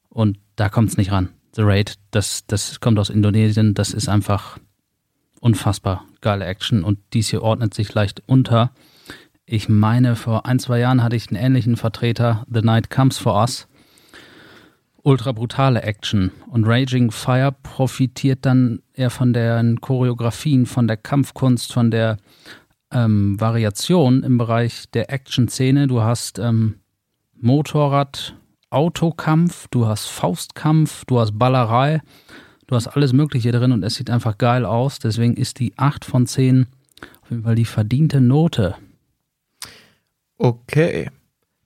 Und 0.09 0.39
da 0.57 0.67
kommt 0.67 0.89
es 0.89 0.97
nicht 0.97 1.11
ran. 1.11 1.29
The 1.55 1.61
Raid, 1.61 1.95
das, 2.11 2.45
das 2.47 2.81
kommt 2.81 2.99
aus 2.99 3.09
Indonesien, 3.09 3.75
das 3.75 3.91
ist 3.91 4.09
einfach 4.09 4.57
unfassbar 5.39 6.03
geile 6.19 6.43
Action 6.43 6.83
und 6.83 6.99
dies 7.13 7.29
hier 7.29 7.43
ordnet 7.43 7.73
sich 7.73 7.93
leicht 7.93 8.23
unter. 8.25 8.71
Ich 9.45 9.69
meine, 9.69 10.15
vor 10.15 10.45
ein, 10.45 10.59
zwei 10.59 10.79
Jahren 10.79 11.03
hatte 11.03 11.15
ich 11.15 11.29
einen 11.29 11.43
ähnlichen 11.43 11.77
Vertreter, 11.77 12.45
The 12.51 12.61
Night 12.61 12.89
Comes 12.89 13.17
for 13.17 13.39
Us 13.39 13.67
ultra 15.05 15.31
brutale 15.31 15.83
Action. 15.83 16.31
Und 16.47 16.65
Raging 16.65 17.11
Fire 17.11 17.55
profitiert 17.63 18.39
dann 18.41 18.81
eher 18.93 19.11
von 19.11 19.33
den 19.33 19.79
Choreografien, 19.79 20.65
von 20.65 20.87
der 20.87 20.97
Kampfkunst, 20.97 21.71
von 21.71 21.91
der 21.91 22.17
ähm, 22.91 23.39
Variation 23.39 24.23
im 24.23 24.37
Bereich 24.37 24.89
der 24.93 25.11
Action-Szene. 25.13 25.87
Du 25.87 26.01
hast 26.01 26.39
ähm, 26.39 26.79
Motorrad, 27.39 28.35
Autokampf, 28.71 29.67
du 29.69 29.85
hast 29.85 30.07
Faustkampf, 30.07 31.05
du 31.05 31.19
hast 31.19 31.37
Ballerei, 31.37 32.01
du 32.65 32.75
hast 32.75 32.87
alles 32.87 33.13
Mögliche 33.13 33.51
drin 33.51 33.71
und 33.71 33.83
es 33.83 33.95
sieht 33.95 34.09
einfach 34.09 34.39
geil 34.39 34.65
aus. 34.65 34.97
Deswegen 34.97 35.35
ist 35.35 35.59
die 35.59 35.73
8 35.77 36.03
von 36.03 36.25
10 36.25 36.65
auf 37.21 37.29
jeden 37.29 37.43
Fall 37.43 37.55
die 37.55 37.65
verdiente 37.65 38.21
Note. 38.21 38.75
Okay, 40.37 41.09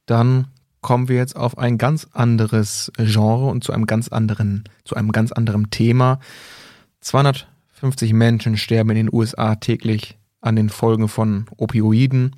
dann 0.06 0.48
kommen 0.82 1.08
wir 1.08 1.18
jetzt 1.18 1.36
auf 1.36 1.58
ein 1.58 1.78
ganz 1.78 2.08
anderes 2.14 2.92
Genre 2.98 3.48
und 3.48 3.64
zu 3.64 3.74
einem 3.74 3.86
ganz 3.86 4.08
anderen, 4.10 4.64
zu 4.86 4.96
einem 4.96 5.12
ganz 5.12 5.32
anderen 5.32 5.70
Thema. 5.72 6.20
250 7.02 8.14
Menschen 8.14 8.58
sterben 8.58 8.92
in 8.92 8.96
den 8.96 9.14
USA 9.14 9.56
täglich 9.56 10.18
an 10.42 10.56
den 10.56 10.70
Folgen 10.70 11.08
von 11.08 11.46
Opioiden. 11.58 12.36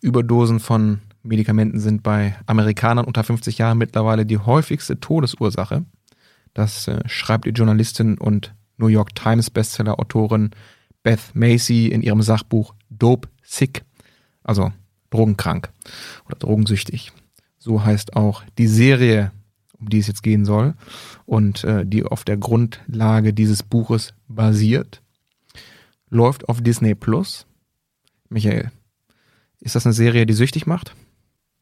Überdosen 0.00 0.60
von 0.60 1.00
Medikamenten 1.22 1.78
sind 1.78 2.02
bei 2.02 2.36
Amerikanern 2.46 3.04
unter 3.04 3.22
50 3.22 3.58
Jahren 3.58 3.78
mittlerweile 3.78 4.26
die 4.26 4.38
häufigste 4.38 4.98
Todesursache. 4.98 5.84
Das 6.54 6.88
äh, 6.88 7.00
schreibt 7.06 7.46
die 7.46 7.50
Journalistin 7.50 8.18
und 8.18 8.54
New 8.76 8.88
York 8.88 9.14
Times 9.14 9.50
Bestseller-Autorin 9.50 10.50
Beth 11.02 11.34
Macy 11.34 11.86
in 11.86 12.02
ihrem 12.02 12.22
Sachbuch 12.22 12.74
Dope 12.90 13.28
Sick, 13.42 13.84
also 14.42 14.72
drogenkrank 15.12 15.70
oder 16.26 16.36
drogensüchtig. 16.36 17.12
So 17.58 17.84
heißt 17.84 18.16
auch 18.16 18.42
die 18.58 18.66
Serie, 18.66 19.30
um 19.78 19.88
die 19.88 19.98
es 19.98 20.08
jetzt 20.08 20.22
gehen 20.22 20.44
soll 20.44 20.74
und 21.26 21.64
äh, 21.64 21.86
die 21.86 22.04
auf 22.04 22.24
der 22.24 22.36
Grundlage 22.36 23.32
dieses 23.32 23.62
Buches 23.62 24.14
basiert. 24.28 25.02
Läuft 26.08 26.48
auf 26.48 26.60
Disney 26.60 26.94
Plus. 26.94 27.46
Michael, 28.28 28.70
ist 29.60 29.76
das 29.76 29.86
eine 29.86 29.92
Serie, 29.92 30.26
die 30.26 30.34
süchtig 30.34 30.66
macht? 30.66 30.94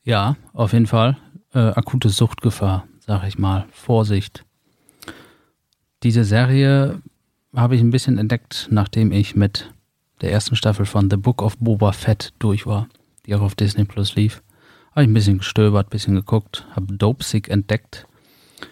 Ja, 0.02 0.36
auf 0.52 0.72
jeden 0.72 0.86
Fall. 0.86 1.18
Äh, 1.52 1.58
akute 1.58 2.08
Suchtgefahr, 2.08 2.86
sag 3.00 3.24
ich 3.26 3.38
mal. 3.38 3.66
Vorsicht. 3.72 4.44
Diese 6.02 6.24
Serie 6.24 7.02
habe 7.54 7.74
ich 7.74 7.82
ein 7.82 7.90
bisschen 7.90 8.16
entdeckt, 8.16 8.68
nachdem 8.70 9.12
ich 9.12 9.36
mit 9.36 9.72
der 10.22 10.32
ersten 10.32 10.56
Staffel 10.56 10.86
von 10.86 11.10
The 11.10 11.16
Book 11.16 11.42
of 11.42 11.58
Boba 11.58 11.92
Fett 11.92 12.32
durch 12.38 12.66
war, 12.66 12.88
die 13.26 13.34
auch 13.34 13.40
auf 13.40 13.54
Disney 13.54 13.84
Plus 13.84 14.14
lief. 14.14 14.42
Habe 14.92 15.02
ich 15.02 15.08
ein 15.08 15.14
bisschen 15.14 15.38
gestöbert, 15.38 15.86
ein 15.86 15.90
bisschen 15.90 16.14
geguckt, 16.14 16.66
habe 16.74 16.94
Dope 16.94 17.24
Sick 17.24 17.48
entdeckt 17.48 18.06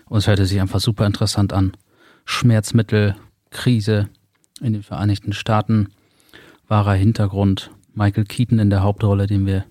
und 0.07 0.19
es 0.19 0.26
hörte 0.26 0.47
sich 0.47 0.61
einfach 0.61 0.81
super 0.81 1.07
interessant 1.07 1.52
an. 1.52 1.76
Schmerzmittel, 2.25 3.17
Krise 3.50 4.09
in 4.61 4.73
den 4.73 4.83
Vereinigten 4.83 5.33
Staaten, 5.33 5.88
wahrer 6.67 6.95
Hintergrund, 6.95 7.71
Michael 7.95 8.25
Keaton 8.25 8.59
in 8.59 8.71
der 8.71 8.83
Hauptrolle, 8.83 9.26
den 9.26 9.47
wir 9.47 9.64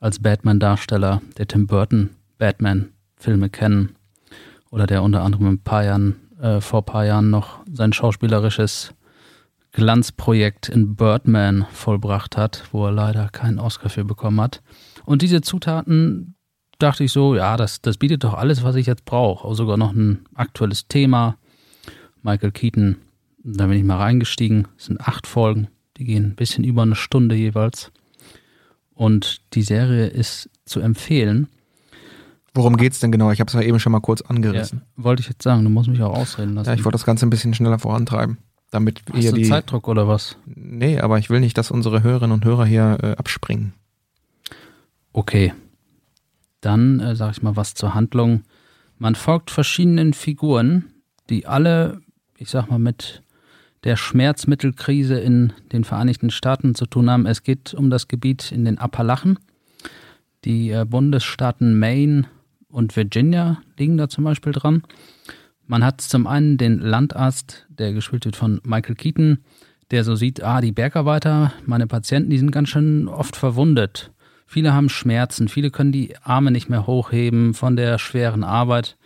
als 0.00 0.20
Batman-Darsteller 0.20 1.22
der 1.38 1.48
Tim 1.48 1.66
Burton 1.66 2.10
Batman-Filme 2.38 3.48
kennen 3.48 3.96
oder 4.70 4.86
der 4.86 5.02
unter 5.02 5.22
anderem 5.22 5.46
ein 5.46 5.62
paar 5.62 5.84
Jahren, 5.84 6.16
äh, 6.40 6.60
vor 6.60 6.82
ein 6.82 6.86
paar 6.86 7.06
Jahren 7.06 7.30
noch 7.30 7.60
sein 7.72 7.92
schauspielerisches 7.92 8.92
Glanzprojekt 9.74 10.68
in 10.68 10.94
Birdman 10.94 11.66
vollbracht 11.72 12.36
hat, 12.36 12.64
wo 12.70 12.86
er 12.86 12.92
leider 12.92 13.28
keinen 13.28 13.58
Oscar 13.58 13.88
für 13.88 14.04
bekommen 14.04 14.40
hat. 14.40 14.62
Und 15.04 15.20
diese 15.20 15.40
Zutaten 15.40 16.36
dachte 16.78 17.04
ich 17.04 17.12
so, 17.12 17.34
ja, 17.34 17.56
das, 17.56 17.82
das 17.82 17.98
bietet 17.98 18.22
doch 18.24 18.34
alles, 18.34 18.62
was 18.62 18.76
ich 18.76 18.86
jetzt 18.86 19.04
brauche. 19.04 19.46
Auch 19.46 19.54
sogar 19.54 19.76
noch 19.76 19.92
ein 19.92 20.26
aktuelles 20.34 20.86
Thema. 20.86 21.36
Michael 22.22 22.52
Keaton, 22.52 22.96
da 23.42 23.66
bin 23.66 23.76
ich 23.76 23.84
mal 23.84 23.98
reingestiegen. 23.98 24.68
Es 24.78 24.86
sind 24.86 25.00
acht 25.00 25.26
Folgen, 25.26 25.68
die 25.96 26.04
gehen 26.04 26.24
ein 26.24 26.36
bisschen 26.36 26.62
über 26.62 26.82
eine 26.82 26.94
Stunde 26.94 27.34
jeweils. 27.34 27.90
Und 28.94 29.40
die 29.54 29.62
Serie 29.62 30.06
ist 30.06 30.48
zu 30.64 30.80
empfehlen. 30.80 31.48
Worum 32.54 32.76
geht's 32.76 33.00
denn 33.00 33.10
genau? 33.10 33.32
Ich 33.32 33.40
habe 33.40 33.48
es 33.48 33.54
ja 33.54 33.60
eben 33.60 33.80
schon 33.80 33.90
mal 33.90 34.00
kurz 34.00 34.22
angerissen. 34.22 34.82
Ja, 34.96 35.04
wollte 35.04 35.22
ich 35.22 35.28
jetzt 35.28 35.42
sagen, 35.42 35.64
du 35.64 35.70
musst 35.70 35.88
mich 35.88 36.00
auch 36.00 36.16
ausreden 36.16 36.54
lassen. 36.54 36.68
Ja, 36.68 36.74
ich 36.74 36.84
wollte 36.84 36.94
das 36.94 37.04
Ganze 37.04 37.26
ein 37.26 37.30
bisschen 37.30 37.52
schneller 37.54 37.80
vorantreiben. 37.80 38.38
Damit 38.74 39.02
Hast 39.12 39.28
du 39.28 39.36
die 39.36 39.44
Zeitdruck 39.44 39.86
oder 39.86 40.08
was? 40.08 40.36
Nee, 40.46 40.98
aber 40.98 41.20
ich 41.20 41.30
will 41.30 41.38
nicht, 41.38 41.56
dass 41.56 41.70
unsere 41.70 42.02
Hörerinnen 42.02 42.32
und 42.32 42.44
Hörer 42.44 42.66
hier 42.66 42.98
äh, 43.00 43.12
abspringen. 43.12 43.72
Okay. 45.12 45.54
Dann 46.60 46.98
äh, 46.98 47.14
sage 47.14 47.34
ich 47.36 47.42
mal 47.44 47.54
was 47.54 47.74
zur 47.74 47.94
Handlung. 47.94 48.42
Man 48.98 49.14
folgt 49.14 49.52
verschiedenen 49.52 50.12
Figuren, 50.12 50.86
die 51.30 51.46
alle, 51.46 52.00
ich 52.36 52.50
sag 52.50 52.68
mal, 52.68 52.80
mit 52.80 53.22
der 53.84 53.94
Schmerzmittelkrise 53.94 55.20
in 55.20 55.52
den 55.70 55.84
Vereinigten 55.84 56.30
Staaten 56.30 56.74
zu 56.74 56.86
tun 56.86 57.08
haben. 57.08 57.26
Es 57.26 57.44
geht 57.44 57.74
um 57.74 57.90
das 57.90 58.08
Gebiet 58.08 58.50
in 58.50 58.64
den 58.64 58.78
Appalachen. 58.78 59.38
Die 60.44 60.72
äh, 60.72 60.84
Bundesstaaten 60.84 61.78
Maine 61.78 62.24
und 62.66 62.96
Virginia 62.96 63.62
liegen 63.78 63.98
da 63.98 64.08
zum 64.08 64.24
Beispiel 64.24 64.52
dran. 64.52 64.82
Man 65.66 65.84
hat 65.84 66.00
zum 66.00 66.26
einen 66.26 66.58
den 66.58 66.78
Landarzt, 66.78 67.66
der 67.68 67.92
gespielt 67.92 68.26
wird 68.26 68.36
von 68.36 68.60
Michael 68.64 68.96
Keaton, 68.96 69.38
der 69.90 70.04
so 70.04 70.14
sieht, 70.14 70.42
ah, 70.42 70.60
die 70.60 70.72
Bergarbeiter, 70.72 71.52
meine 71.64 71.86
Patienten, 71.86 72.30
die 72.30 72.38
sind 72.38 72.50
ganz 72.50 72.68
schön 72.68 73.08
oft 73.08 73.36
verwundet. 73.36 74.10
Viele 74.46 74.74
haben 74.74 74.88
Schmerzen, 74.88 75.48
viele 75.48 75.70
können 75.70 75.92
die 75.92 76.16
Arme 76.18 76.50
nicht 76.50 76.68
mehr 76.68 76.86
hochheben 76.86 77.54
von 77.54 77.76
der 77.76 77.98
schweren 77.98 78.44
Arbeit. 78.44 78.96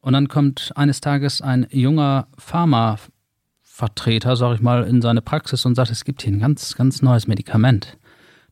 Und 0.00 0.12
dann 0.12 0.28
kommt 0.28 0.72
eines 0.76 1.00
Tages 1.00 1.40
ein 1.40 1.66
junger 1.70 2.28
Pharmavertreter, 2.36 4.36
sag 4.36 4.56
ich 4.56 4.60
mal, 4.60 4.84
in 4.84 5.00
seine 5.00 5.22
Praxis 5.22 5.64
und 5.64 5.74
sagt, 5.74 5.90
es 5.90 6.04
gibt 6.04 6.22
hier 6.22 6.32
ein 6.32 6.40
ganz, 6.40 6.76
ganz 6.76 7.00
neues 7.00 7.26
Medikament. 7.26 7.96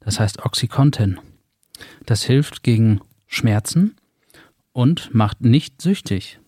Das 0.01 0.19
heißt 0.19 0.45
Oxycontin. 0.45 1.21
Das 2.07 2.23
hilft 2.23 2.63
gegen 2.63 3.01
Schmerzen 3.27 3.97
und 4.73 5.15
macht 5.15 5.43
nicht 5.43 5.83
süchtig. 5.83 6.41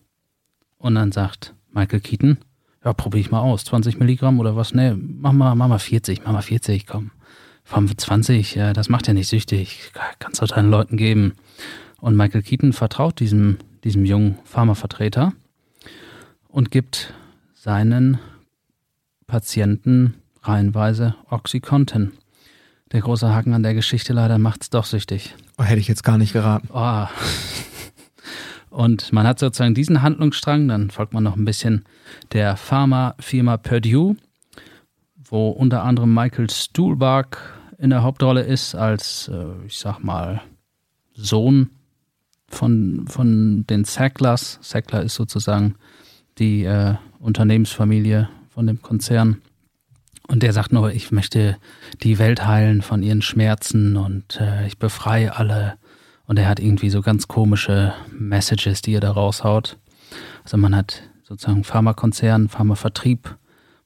Und 0.77 0.95
dann 0.95 1.11
sagt 1.11 1.53
Michael 1.71 2.01
Keaton, 2.01 2.37
ja, 2.83 2.93
probiere 2.93 3.21
ich 3.21 3.31
mal 3.31 3.39
aus. 3.39 3.65
20 3.65 3.99
Milligramm 3.99 4.39
oder 4.39 4.55
was? 4.55 4.73
Nee, 4.73 4.93
mach 4.95 5.33
mal, 5.33 5.55
mach 5.55 5.67
mal 5.67 5.79
40, 5.79 6.23
mach 6.23 6.33
mal 6.33 6.41
40, 6.41 6.85
komm. 6.85 7.11
25, 7.65 8.55
ja, 8.55 8.73
das 8.73 8.89
macht 8.89 9.07
ja 9.07 9.13
nicht 9.13 9.27
süchtig, 9.27 9.91
kannst 10.19 10.39
du 10.39 10.45
deinen 10.45 10.69
Leuten 10.69 10.97
geben. 10.97 11.33
Und 11.99 12.15
Michael 12.15 12.43
Keaton 12.43 12.73
vertraut 12.73 13.19
diesem, 13.19 13.57
diesem 13.83 14.05
jungen 14.05 14.37
Pharmavertreter 14.43 15.33
und 16.47 16.69
gibt 16.69 17.13
seinen 17.55 18.19
Patienten 19.25 20.13
reihenweise 20.43 21.15
Oxycontin. 21.31 22.11
Der 22.91 23.01
große 23.01 23.33
Haken 23.33 23.53
an 23.53 23.63
der 23.63 23.73
Geschichte 23.73 24.13
leider 24.13 24.37
macht's 24.37 24.69
doch 24.69 24.85
süchtig. 24.85 25.33
Oh, 25.57 25.63
hätte 25.63 25.79
ich 25.79 25.87
jetzt 25.87 26.03
gar 26.03 26.19
nicht 26.19 26.33
geraten. 26.33 26.69
Oh. 26.71 27.07
Und 28.75 29.13
man 29.13 29.25
hat 29.25 29.39
sozusagen 29.39 29.73
diesen 29.73 30.01
Handlungsstrang, 30.01 30.67
dann 30.67 30.89
folgt 30.89 31.13
man 31.13 31.23
noch 31.23 31.37
ein 31.37 31.45
bisschen 31.45 31.85
der 32.33 32.57
Pharmafirma 32.57 33.55
Purdue, 33.55 34.17
wo 35.23 35.47
unter 35.47 35.83
anderem 35.83 36.13
Michael 36.13 36.49
Stuhlbarg 36.49 37.37
in 37.77 37.89
der 37.89 38.03
Hauptrolle 38.03 38.41
ist, 38.41 38.75
als, 38.75 39.29
äh, 39.29 39.65
ich 39.65 39.77
sag 39.77 39.99
mal, 39.99 40.41
Sohn 41.13 41.69
von, 42.49 43.05
von 43.07 43.65
den 43.65 43.85
Sacklers. 43.85 44.59
Sackler 44.61 45.03
ist 45.03 45.15
sozusagen 45.15 45.75
die 46.37 46.65
äh, 46.65 46.95
Unternehmensfamilie 47.19 48.27
von 48.49 48.67
dem 48.67 48.81
Konzern. 48.81 49.41
Und 50.27 50.43
der 50.43 50.51
sagt 50.51 50.73
nur, 50.73 50.91
ich 50.91 51.13
möchte 51.13 51.55
die 52.03 52.19
Welt 52.19 52.45
heilen 52.45 52.81
von 52.81 53.03
ihren 53.03 53.21
Schmerzen 53.21 53.95
und 53.95 54.37
äh, 54.41 54.67
ich 54.67 54.77
befreie 54.79 55.37
alle. 55.37 55.77
Und 56.27 56.39
er 56.39 56.47
hat 56.47 56.59
irgendwie 56.59 56.89
so 56.89 57.01
ganz 57.01 57.27
komische 57.27 57.93
Messages, 58.11 58.81
die 58.81 58.93
er 58.93 59.01
da 59.01 59.11
raushaut. 59.11 59.77
Also 60.43 60.57
man 60.57 60.75
hat 60.75 61.03
sozusagen 61.23 61.63
Pharmakonzern, 61.63 62.49
Pharmavertrieb, 62.49 63.37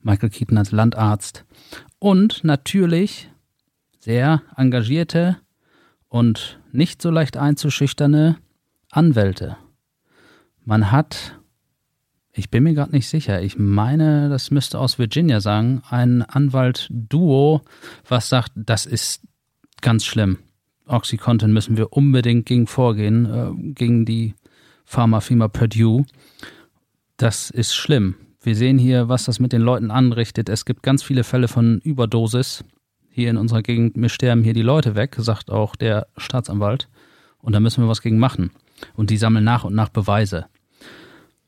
Michael 0.01 0.29
Keaton 0.29 0.57
als 0.57 0.71
Landarzt 0.71 1.45
und 1.99 2.43
natürlich 2.43 3.29
sehr 3.99 4.41
engagierte 4.55 5.37
und 6.07 6.59
nicht 6.71 7.01
so 7.01 7.09
leicht 7.09 7.37
einzuschüchterne 7.37 8.37
Anwälte. 8.91 9.57
Man 10.63 10.91
hat, 10.91 11.39
ich 12.31 12.49
bin 12.49 12.63
mir 12.63 12.73
gerade 12.73 12.91
nicht 12.91 13.07
sicher, 13.07 13.41
ich 13.41 13.57
meine, 13.57 14.29
das 14.29 14.51
müsste 14.51 14.79
aus 14.79 14.99
Virginia 14.99 15.41
sagen, 15.41 15.81
ein 15.89 16.23
Anwalt-Duo, 16.23 17.61
was 18.07 18.29
sagt, 18.29 18.51
das 18.55 18.85
ist 18.85 19.21
ganz 19.81 20.05
schlimm. 20.05 20.39
Oxycontin 20.89 21.53
müssen 21.53 21.77
wir 21.77 21.93
unbedingt 21.93 22.45
gegen 22.45 22.67
vorgehen, 22.67 23.25
äh, 23.25 23.73
gegen 23.73 24.05
die 24.05 24.35
Pharmafirma 24.85 25.47
Purdue. 25.47 26.05
Das 27.17 27.49
ist 27.49 27.75
schlimm. 27.75 28.15
Wir 28.41 28.55
sehen 28.55 28.77
hier, 28.77 29.09
was 29.09 29.25
das 29.25 29.39
mit 29.39 29.53
den 29.53 29.61
Leuten 29.61 29.91
anrichtet. 29.91 30.49
Es 30.49 30.65
gibt 30.65 30.81
ganz 30.83 31.03
viele 31.03 31.23
Fälle 31.23 31.47
von 31.47 31.79
Überdosis. 31.79 32.63
Hier 33.09 33.29
in 33.29 33.37
unserer 33.37 33.61
Gegend, 33.61 33.97
mir 33.97 34.09
sterben 34.09 34.43
hier 34.43 34.53
die 34.53 34.61
Leute 34.61 34.95
weg, 34.95 35.15
sagt 35.19 35.51
auch 35.51 35.75
der 35.75 36.07
Staatsanwalt. 36.17 36.87
Und 37.41 37.53
da 37.53 37.59
müssen 37.59 37.83
wir 37.83 37.89
was 37.89 38.01
gegen 38.01 38.17
machen. 38.17 38.51
Und 38.95 39.09
die 39.09 39.17
sammeln 39.17 39.43
nach 39.43 39.65
und 39.65 39.75
nach 39.75 39.89
Beweise. 39.89 40.45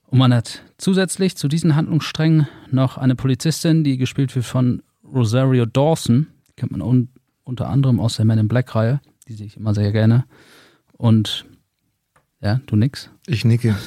Und 0.06 0.20
man 0.20 0.34
hat 0.34 0.64
zusätzlich 0.78 1.38
zu 1.38 1.48
diesen 1.48 1.76
Handlungssträngen 1.76 2.48
noch 2.70 2.98
eine 2.98 3.16
Polizistin, 3.16 3.86
die 3.86 3.98
gespielt 3.98 4.36
wird 4.36 4.46
von 4.46 4.84
Rosario 5.06 5.66
Dawson. 5.66 6.28
Kennt 6.58 6.74
man 6.74 6.82
un 6.82 7.10
unter 7.44 7.70
anderem 7.70 8.00
aus 8.00 8.18
der 8.18 8.26
Men 8.26 8.40
in 8.40 8.48
Black-Reihe. 8.48 9.02
Die 9.32 9.38
sehe 9.38 9.48
ich 9.48 9.56
immer 9.56 9.74
sehr 9.74 9.94
gerne. 9.94 10.26
Und 10.98 11.46
ja, 12.42 12.60
du 12.66 12.76
nix? 12.76 13.10
Ich 13.28 13.46
nicke. 13.46 13.78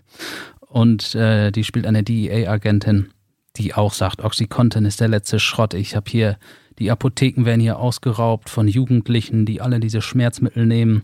Und 0.60 1.14
äh, 1.14 1.50
die 1.50 1.62
spielt 1.62 1.86
eine 1.86 2.02
DEA-Agentin, 2.02 3.10
die 3.56 3.74
auch 3.74 3.92
sagt, 3.92 4.24
Oxycontin 4.24 4.86
ist 4.86 5.02
der 5.02 5.08
letzte 5.08 5.40
Schrott. 5.40 5.74
Ich 5.74 5.94
habe 5.94 6.10
hier, 6.10 6.38
die 6.78 6.90
Apotheken 6.90 7.44
werden 7.44 7.60
hier 7.60 7.78
ausgeraubt 7.78 8.48
von 8.48 8.66
Jugendlichen, 8.66 9.44
die 9.44 9.60
alle 9.60 9.78
diese 9.78 10.00
Schmerzmittel 10.00 10.64
nehmen. 10.64 11.02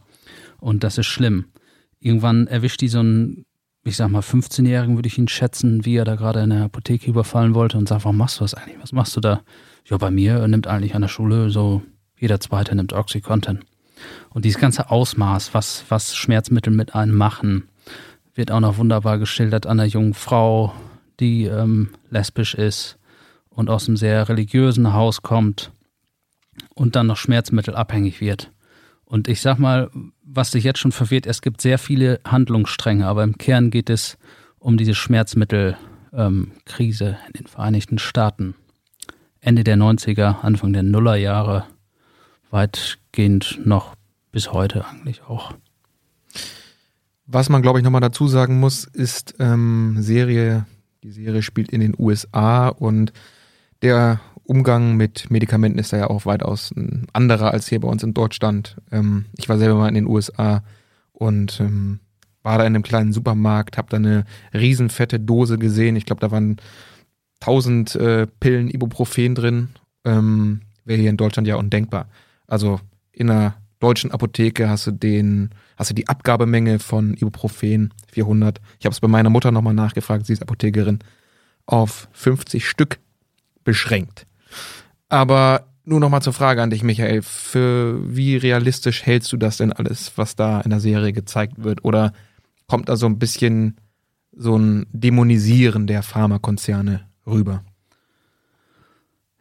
Und 0.61 0.83
das 0.83 0.97
ist 0.97 1.07
schlimm. 1.07 1.45
Irgendwann 2.00 2.47
erwischt 2.47 2.81
die 2.81 2.88
so 2.88 3.00
einen, 3.00 3.45
ich 3.85 3.97
sag 3.97 4.09
mal, 4.09 4.23
15-Jährigen, 4.23 4.97
würde 4.97 5.09
ich 5.09 5.19
ihn 5.19 5.29
schätzen, 5.29 5.85
wie 5.85 5.97
er 5.97 6.07
da 6.07 6.14
gerade 6.14 6.41
in 6.41 6.50
der 6.50 6.64
Apotheke 6.64 7.11
überfallen 7.11 7.55
wollte 7.55 7.76
und 7.76 7.87
sagt, 7.87 8.05
warum 8.05 8.17
machst 8.17 8.41
du 8.41 8.45
das 8.45 8.55
eigentlich? 8.55 8.81
Was 8.81 8.93
machst 8.93 9.14
du 9.14 9.21
da? 9.21 9.43
Ja, 9.85 9.99
bei 9.99 10.11
mir 10.11 10.49
nimmt 10.49 10.69
eigentlich 10.69 10.95
an 10.95 11.03
der 11.03 11.09
Schule 11.09 11.50
so 11.50 11.83
jeder 12.19 12.41
Zweite 12.41 12.75
nimmt 12.75 12.95
Oxycontin. 12.95 13.61
Und 14.31 14.45
dieses 14.45 14.61
ganze 14.61 14.91
Ausmaß, 14.91 15.55
was, 15.55 15.85
was 15.89 16.17
Schmerzmittel 16.17 16.73
mit 16.73 16.95
einem 16.95 17.17
machen, 17.17 17.69
wird 18.35 18.51
auch 18.51 18.61
noch 18.61 18.79
wunderbar 18.79 19.19
geschildert 19.19 19.67
an 19.67 19.81
einer 19.81 19.89
jungen 19.89 20.15
Frau, 20.15 20.75
die 21.21 21.45
ähm, 21.45 21.91
lesbisch 22.11 22.55
ist 22.55 22.99
und 23.49 23.71
aus 23.71 23.87
einem 23.87 23.97
sehr 23.97 24.29
religiösen 24.29 24.93
Haus 24.93 25.23
kommt 25.23 25.71
und 26.75 26.97
dann 26.97 27.07
noch 27.07 27.17
schmerzmittelabhängig 27.17 28.21
wird. 28.21 28.51
Und 29.05 29.29
ich 29.29 29.41
sag 29.41 29.59
mal, 29.59 29.91
was 30.25 30.51
sich 30.51 30.65
jetzt 30.65 30.81
schon 30.81 30.93
verwirrt, 30.93 31.27
es 31.27 31.43
gibt 31.43 31.61
sehr 31.61 31.79
viele 31.79 32.21
Handlungsstränge, 32.25 33.07
aber 33.07 33.23
im 33.23 33.39
Kern 33.39 33.71
geht 33.71 33.91
es 33.91 34.19
um 34.59 34.77
diese 34.77 34.95
Schmerzmittelkrise 34.95 35.79
ähm, 36.15 37.17
in 37.27 37.33
den 37.39 37.47
Vereinigten 37.47 37.99
Staaten. 37.99 38.55
Ende 39.41 39.63
der 39.63 39.77
90er, 39.77 40.41
Anfang 40.41 40.73
der 40.73 40.83
Nullerjahre, 40.83 41.67
weitgehend 42.55 43.59
noch 43.65 43.97
bis 44.31 44.53
heute 44.53 44.87
eigentlich 44.87 45.23
auch. 45.25 45.55
Was 47.27 47.49
man, 47.49 47.63
glaube 47.63 47.81
ich, 47.81 47.85
nochmal 47.85 48.01
dazu 48.01 48.29
sagen 48.29 48.61
muss, 48.61 48.85
ist 48.85 49.35
ähm, 49.41 49.97
Serie, 49.99 50.65
die 51.03 51.11
Serie 51.11 51.43
spielt 51.43 51.73
in 51.73 51.81
den 51.81 51.95
USA 51.99 52.69
und 52.69 53.13
der 53.83 54.21
Umgang 54.45 54.97
mit 54.97 55.31
Medikamenten 55.31 55.81
ist 55.81 55.93
da 55.93 55.97
ja 55.97 56.11
auch 56.11 56.27
weitaus 56.27 56.71
ein 56.71 57.09
anderer 57.13 57.51
als 57.51 57.69
hier 57.69 57.81
bei 57.81 57.89
uns 57.89 58.05
in 58.05 58.15
Deutschland. 58.15 58.77
Ähm, 58.93 59.25
ich 59.37 59.49
war 59.49 59.59
selber 59.59 59.75
mal 59.75 59.89
in 59.89 59.95
den 59.95 60.07
USA 60.07 60.63
und 61.13 61.59
ähm, 61.61 61.99
war 62.45 62.59
da 62.59 62.65
in 62.65 62.75
einem 62.75 62.85
kleinen 62.85 63.13
Supermarkt, 63.13 63.79
habe 63.79 63.89
da 63.91 63.97
eine 63.97 64.27
riesenfette 64.53 65.19
Dose 65.19 65.59
gesehen. 65.59 65.97
Ich 65.97 66.07
glaube, 66.07 66.21
da 66.21 66.31
waren 66.31 66.59
1000 67.41 67.97
äh, 67.97 68.27
Pillen 68.39 68.71
Ibuprofen 68.71 69.35
drin. 69.35 69.71
Ähm, 70.05 70.61
Wäre 70.85 71.01
hier 71.01 71.11
in 71.11 71.17
Deutschland 71.17 71.49
ja 71.49 71.57
undenkbar. 71.57 72.07
Also 72.47 72.81
in 73.13 73.31
einer 73.31 73.57
deutschen 73.81 74.13
Apotheke 74.13 74.69
hast 74.69 74.87
du 74.87 74.93
den, 74.93 75.51
hast 75.77 75.91
du 75.91 75.95
die 75.95 76.09
Abgabemenge 76.09 76.79
von 76.79 77.15
Ibuprofen 77.15 77.93
400. 78.13 78.61
Ich 78.79 78.87
habe 78.87 78.93
es 78.93 79.01
bei 79.01 79.09
meiner 79.09 79.31
Mutter 79.31 79.51
nochmal 79.51 79.75
nachgefragt, 79.75 80.27
sie 80.27 80.33
ist 80.33 80.43
Apothekerin, 80.43 81.01
auf 81.67 82.09
50 82.13 82.69
Stück 82.69 82.99
beschränkt. 83.65 84.27
Aber 85.09 85.67
nur 85.85 86.01
nochmal 86.01 86.23
zur 86.23 86.33
Frage 86.33 86.63
an 86.63 86.71
dich, 86.71 86.83
Michael. 86.83 87.23
Für 87.23 88.01
wie 88.17 88.37
realistisch 88.37 89.05
hältst 89.05 89.33
du 89.33 89.37
das 89.37 89.59
denn 89.59 89.73
alles, 89.73 90.13
was 90.17 90.35
da 90.35 90.61
in 90.63 90.71
der 90.71 90.81
Serie 90.81 91.13
gezeigt 91.13 91.63
wird? 91.63 91.85
Oder 91.85 92.13
kommt 92.67 92.89
da 92.89 92.97
so 92.97 93.07
ein 93.07 93.19
bisschen 93.19 93.77
so 94.33 94.57
ein 94.57 94.87
Dämonisieren 94.93 95.87
der 95.87 96.03
Pharmakonzerne 96.03 97.07
rüber? 97.27 97.63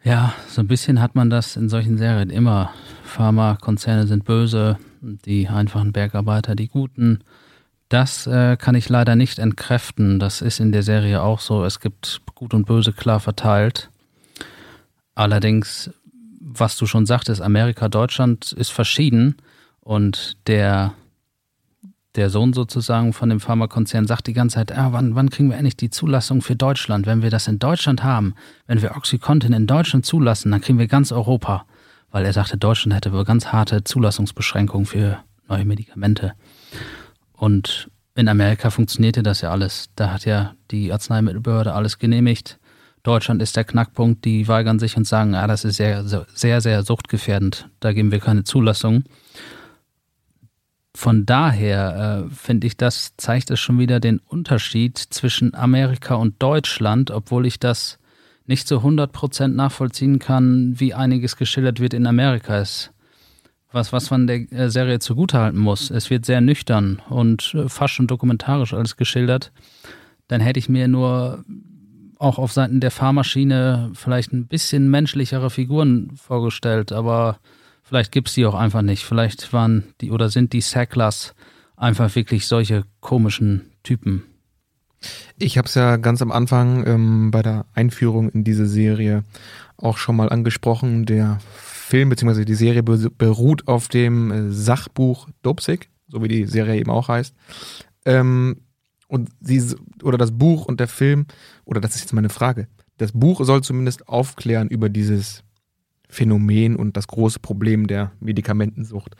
Ja, 0.02 0.34
so 0.48 0.60
ein 0.60 0.68
bisschen 0.68 1.00
hat 1.00 1.14
man 1.14 1.30
das 1.30 1.56
in 1.56 1.70
solchen 1.70 1.96
Serien 1.96 2.28
immer. 2.28 2.72
Pharmakonzerne 3.14 4.08
sind 4.08 4.24
böse, 4.24 4.76
die 5.00 5.48
einfachen 5.48 5.92
Bergarbeiter 5.92 6.56
die 6.56 6.66
Guten. 6.66 7.20
Das 7.88 8.26
äh, 8.26 8.56
kann 8.56 8.74
ich 8.74 8.88
leider 8.88 9.14
nicht 9.14 9.38
entkräften. 9.38 10.18
Das 10.18 10.42
ist 10.42 10.58
in 10.58 10.72
der 10.72 10.82
Serie 10.82 11.22
auch 11.22 11.38
so. 11.38 11.64
Es 11.64 11.78
gibt 11.78 12.22
Gut 12.34 12.54
und 12.54 12.66
Böse 12.66 12.92
klar 12.92 13.20
verteilt. 13.20 13.88
Allerdings, 15.14 15.90
was 16.40 16.76
du 16.76 16.86
schon 16.86 17.06
sagtest, 17.06 17.40
Amerika, 17.40 17.88
Deutschland 17.88 18.50
ist 18.50 18.70
verschieden 18.70 19.36
und 19.80 20.36
der, 20.48 20.94
der 22.16 22.30
Sohn 22.30 22.52
sozusagen 22.52 23.12
von 23.12 23.28
dem 23.28 23.38
Pharmakonzern 23.38 24.08
sagt 24.08 24.26
die 24.26 24.32
ganze 24.32 24.54
Zeit, 24.54 24.76
ah, 24.76 24.88
wann, 24.90 25.14
wann 25.14 25.30
kriegen 25.30 25.50
wir 25.50 25.56
endlich 25.56 25.76
die 25.76 25.90
Zulassung 25.90 26.42
für 26.42 26.56
Deutschland? 26.56 27.06
Wenn 27.06 27.22
wir 27.22 27.30
das 27.30 27.46
in 27.46 27.60
Deutschland 27.60 28.02
haben, 28.02 28.34
wenn 28.66 28.82
wir 28.82 28.96
Oxycontin 28.96 29.52
in 29.52 29.68
Deutschland 29.68 30.04
zulassen, 30.04 30.50
dann 30.50 30.60
kriegen 30.60 30.80
wir 30.80 30.88
ganz 30.88 31.12
Europa. 31.12 31.64
Weil 32.14 32.26
er 32.26 32.32
sagte, 32.32 32.56
Deutschland 32.56 32.94
hätte 32.94 33.12
wohl 33.12 33.24
ganz 33.24 33.48
harte 33.48 33.82
Zulassungsbeschränkungen 33.82 34.86
für 34.86 35.24
neue 35.48 35.64
Medikamente. 35.64 36.34
Und 37.32 37.90
in 38.14 38.28
Amerika 38.28 38.70
funktionierte 38.70 39.24
das 39.24 39.40
ja 39.40 39.50
alles. 39.50 39.90
Da 39.96 40.12
hat 40.12 40.24
ja 40.24 40.54
die 40.70 40.92
Arzneimittelbehörde 40.92 41.72
alles 41.72 41.98
genehmigt. 41.98 42.60
Deutschland 43.02 43.42
ist 43.42 43.56
der 43.56 43.64
Knackpunkt, 43.64 44.24
die 44.24 44.46
weigern 44.46 44.78
sich 44.78 44.96
und 44.96 45.08
sagen, 45.08 45.34
ah, 45.34 45.48
das 45.48 45.64
ist 45.64 45.74
sehr, 45.74 46.04
sehr, 46.04 46.60
sehr 46.60 46.84
suchtgefährdend, 46.84 47.68
da 47.80 47.92
geben 47.92 48.12
wir 48.12 48.20
keine 48.20 48.44
Zulassung. 48.44 49.02
Von 50.94 51.26
daher 51.26 52.28
äh, 52.28 52.32
finde 52.32 52.68
ich, 52.68 52.76
das 52.76 53.14
zeigt 53.16 53.50
es 53.50 53.58
schon 53.58 53.80
wieder 53.80 53.98
den 53.98 54.20
Unterschied 54.20 54.98
zwischen 54.98 55.52
Amerika 55.56 56.14
und 56.14 56.40
Deutschland, 56.40 57.10
obwohl 57.10 57.44
ich 57.44 57.58
das 57.58 57.98
nicht 58.46 58.68
zu 58.68 58.78
100% 58.78 59.48
nachvollziehen 59.48 60.18
kann, 60.18 60.78
wie 60.78 60.94
einiges 60.94 61.36
geschildert 61.36 61.80
wird 61.80 61.94
in 61.94 62.06
Amerika. 62.06 62.58
Es, 62.58 62.90
was, 63.70 63.92
was 63.92 64.10
man 64.10 64.26
der 64.26 64.50
äh, 64.52 64.70
Serie 64.70 64.98
zugutehalten 64.98 65.58
muss. 65.58 65.90
Es 65.90 66.10
wird 66.10 66.24
sehr 66.24 66.40
nüchtern 66.40 67.02
und 67.08 67.54
äh, 67.54 67.68
fast 67.68 67.94
schon 67.94 68.06
dokumentarisch 68.06 68.72
alles 68.72 68.96
geschildert. 68.96 69.52
Dann 70.28 70.40
hätte 70.40 70.58
ich 70.58 70.68
mir 70.68 70.88
nur 70.88 71.44
auch 72.18 72.38
auf 72.38 72.52
Seiten 72.52 72.80
der 72.80 72.90
Fahrmaschine 72.90 73.90
vielleicht 73.94 74.32
ein 74.32 74.46
bisschen 74.46 74.88
menschlichere 74.90 75.50
Figuren 75.50 76.12
vorgestellt, 76.16 76.92
aber 76.92 77.38
vielleicht 77.82 78.12
gibt 78.12 78.28
es 78.28 78.34
die 78.34 78.46
auch 78.46 78.54
einfach 78.54 78.82
nicht. 78.82 79.04
Vielleicht 79.04 79.52
waren 79.52 79.84
die 80.00 80.10
oder 80.10 80.30
sind 80.30 80.52
die 80.52 80.60
Sacklers 80.60 81.34
einfach 81.76 82.14
wirklich 82.14 82.46
solche 82.46 82.84
komischen 83.00 83.72
Typen. 83.82 84.22
Ich 85.38 85.58
habe 85.58 85.66
es 85.66 85.74
ja 85.74 85.96
ganz 85.96 86.22
am 86.22 86.32
Anfang 86.32 86.86
ähm, 86.86 87.30
bei 87.30 87.42
der 87.42 87.66
Einführung 87.74 88.28
in 88.30 88.44
diese 88.44 88.66
Serie 88.66 89.24
auch 89.76 89.96
schon 89.96 90.16
mal 90.16 90.28
angesprochen. 90.28 91.06
Der 91.06 91.38
Film 91.54 92.08
bzw. 92.08 92.44
die 92.44 92.54
Serie 92.54 92.82
beruht 92.82 93.68
auf 93.68 93.88
dem 93.88 94.30
äh, 94.30 94.50
Sachbuch 94.50 95.28
Dopsig, 95.42 95.90
so 96.08 96.22
wie 96.22 96.28
die 96.28 96.46
Serie 96.46 96.80
eben 96.80 96.90
auch 96.90 97.08
heißt. 97.08 97.34
Ähm, 98.04 98.60
und 99.08 99.30
sie 99.40 99.62
oder 100.02 100.18
das 100.18 100.32
Buch 100.32 100.66
und 100.66 100.80
der 100.80 100.88
Film, 100.88 101.26
oder 101.64 101.80
das 101.80 101.94
ist 101.94 102.02
jetzt 102.02 102.12
meine 102.12 102.30
Frage, 102.30 102.68
das 102.96 103.12
Buch 103.12 103.44
soll 103.44 103.62
zumindest 103.62 104.08
aufklären 104.08 104.68
über 104.68 104.88
dieses 104.88 105.42
Phänomen 106.08 106.76
und 106.76 106.96
das 106.96 107.06
große 107.08 107.40
Problem 107.40 107.86
der 107.86 108.12
Medikamentensucht. 108.20 109.16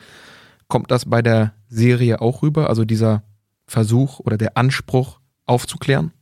Kommt 0.68 0.90
das 0.90 1.04
bei 1.06 1.22
der 1.22 1.54
Serie 1.68 2.20
auch 2.20 2.42
rüber, 2.42 2.68
also 2.68 2.84
dieser 2.84 3.24
Versuch 3.66 4.20
oder 4.20 4.36
der 4.36 4.56
Anspruch 4.56 5.20
aufzuklären? 5.46 6.12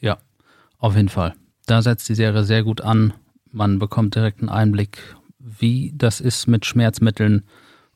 Ja, 0.00 0.18
auf 0.78 0.96
jeden 0.96 1.08
Fall. 1.08 1.34
Da 1.66 1.82
setzt 1.82 2.08
die 2.08 2.14
Serie 2.14 2.44
sehr 2.44 2.62
gut 2.62 2.80
an. 2.80 3.14
Man 3.50 3.78
bekommt 3.78 4.14
direkt 4.14 4.40
einen 4.40 4.48
Einblick, 4.48 4.98
wie 5.38 5.92
das 5.94 6.20
ist 6.20 6.46
mit 6.46 6.66
Schmerzmitteln 6.66 7.44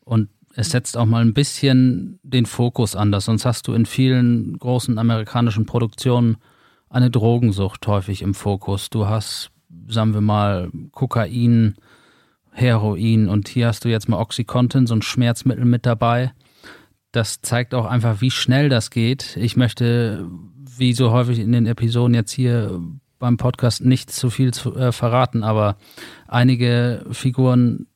und 0.00 0.28
es 0.54 0.70
setzt 0.70 0.96
auch 0.96 1.06
mal 1.06 1.22
ein 1.22 1.34
bisschen 1.34 2.18
den 2.22 2.46
Fokus 2.46 2.96
anders. 2.96 3.26
Sonst 3.26 3.44
hast 3.44 3.68
du 3.68 3.74
in 3.74 3.86
vielen 3.86 4.58
großen 4.58 4.98
amerikanischen 4.98 5.66
Produktionen 5.66 6.38
eine 6.90 7.10
Drogensucht 7.10 7.86
häufig 7.86 8.22
im 8.22 8.34
Fokus. 8.34 8.90
Du 8.90 9.06
hast, 9.06 9.50
sagen 9.86 10.14
wir 10.14 10.20
mal, 10.20 10.70
Kokain, 10.92 11.76
Heroin 12.50 13.28
und 13.28 13.48
hier 13.48 13.68
hast 13.68 13.84
du 13.84 13.88
jetzt 13.88 14.08
mal 14.08 14.18
Oxycontin, 14.18 14.86
so 14.86 14.94
ein 14.94 15.02
Schmerzmittel 15.02 15.64
mit 15.64 15.86
dabei. 15.86 16.32
Das 17.12 17.40
zeigt 17.40 17.74
auch 17.74 17.86
einfach, 17.86 18.20
wie 18.20 18.30
schnell 18.30 18.68
das 18.68 18.90
geht. 18.90 19.36
Ich 19.36 19.56
möchte, 19.56 20.26
wie 20.76 20.92
so 20.92 21.10
häufig 21.10 21.38
in 21.38 21.52
den 21.52 21.66
Episoden 21.66 22.14
jetzt 22.14 22.32
hier 22.32 22.80
beim 23.18 23.36
Podcast, 23.36 23.84
nicht 23.84 24.10
zu 24.10 24.30
viel 24.30 24.52
zu, 24.52 24.76
äh, 24.76 24.92
verraten, 24.92 25.42
aber 25.42 25.76
einige 26.26 27.04
Figuren 27.10 27.86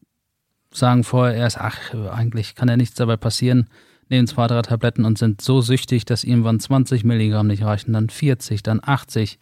sagen 0.73 1.05
vorher 1.05 1.37
erst, 1.37 1.59
ach, 1.59 1.95
eigentlich 2.11 2.55
kann 2.55 2.69
ja 2.69 2.77
nichts 2.77 2.97
dabei 2.97 3.17
passieren, 3.17 3.69
nehmen 4.09 4.27
zwei, 4.27 4.47
drei 4.47 4.63
Tabletten 4.63 5.05
und 5.05 5.19
sind 5.19 5.41
so 5.41 5.61
süchtig, 5.61 6.05
dass 6.05 6.25
irgendwann 6.25 6.61
20 6.61 7.05
Milligramm 7.05 7.47
nicht 7.47 7.63
reichen, 7.63 7.93
dann 7.93 8.09
40, 8.09 8.63
dann 8.63 8.81
80 8.83 9.39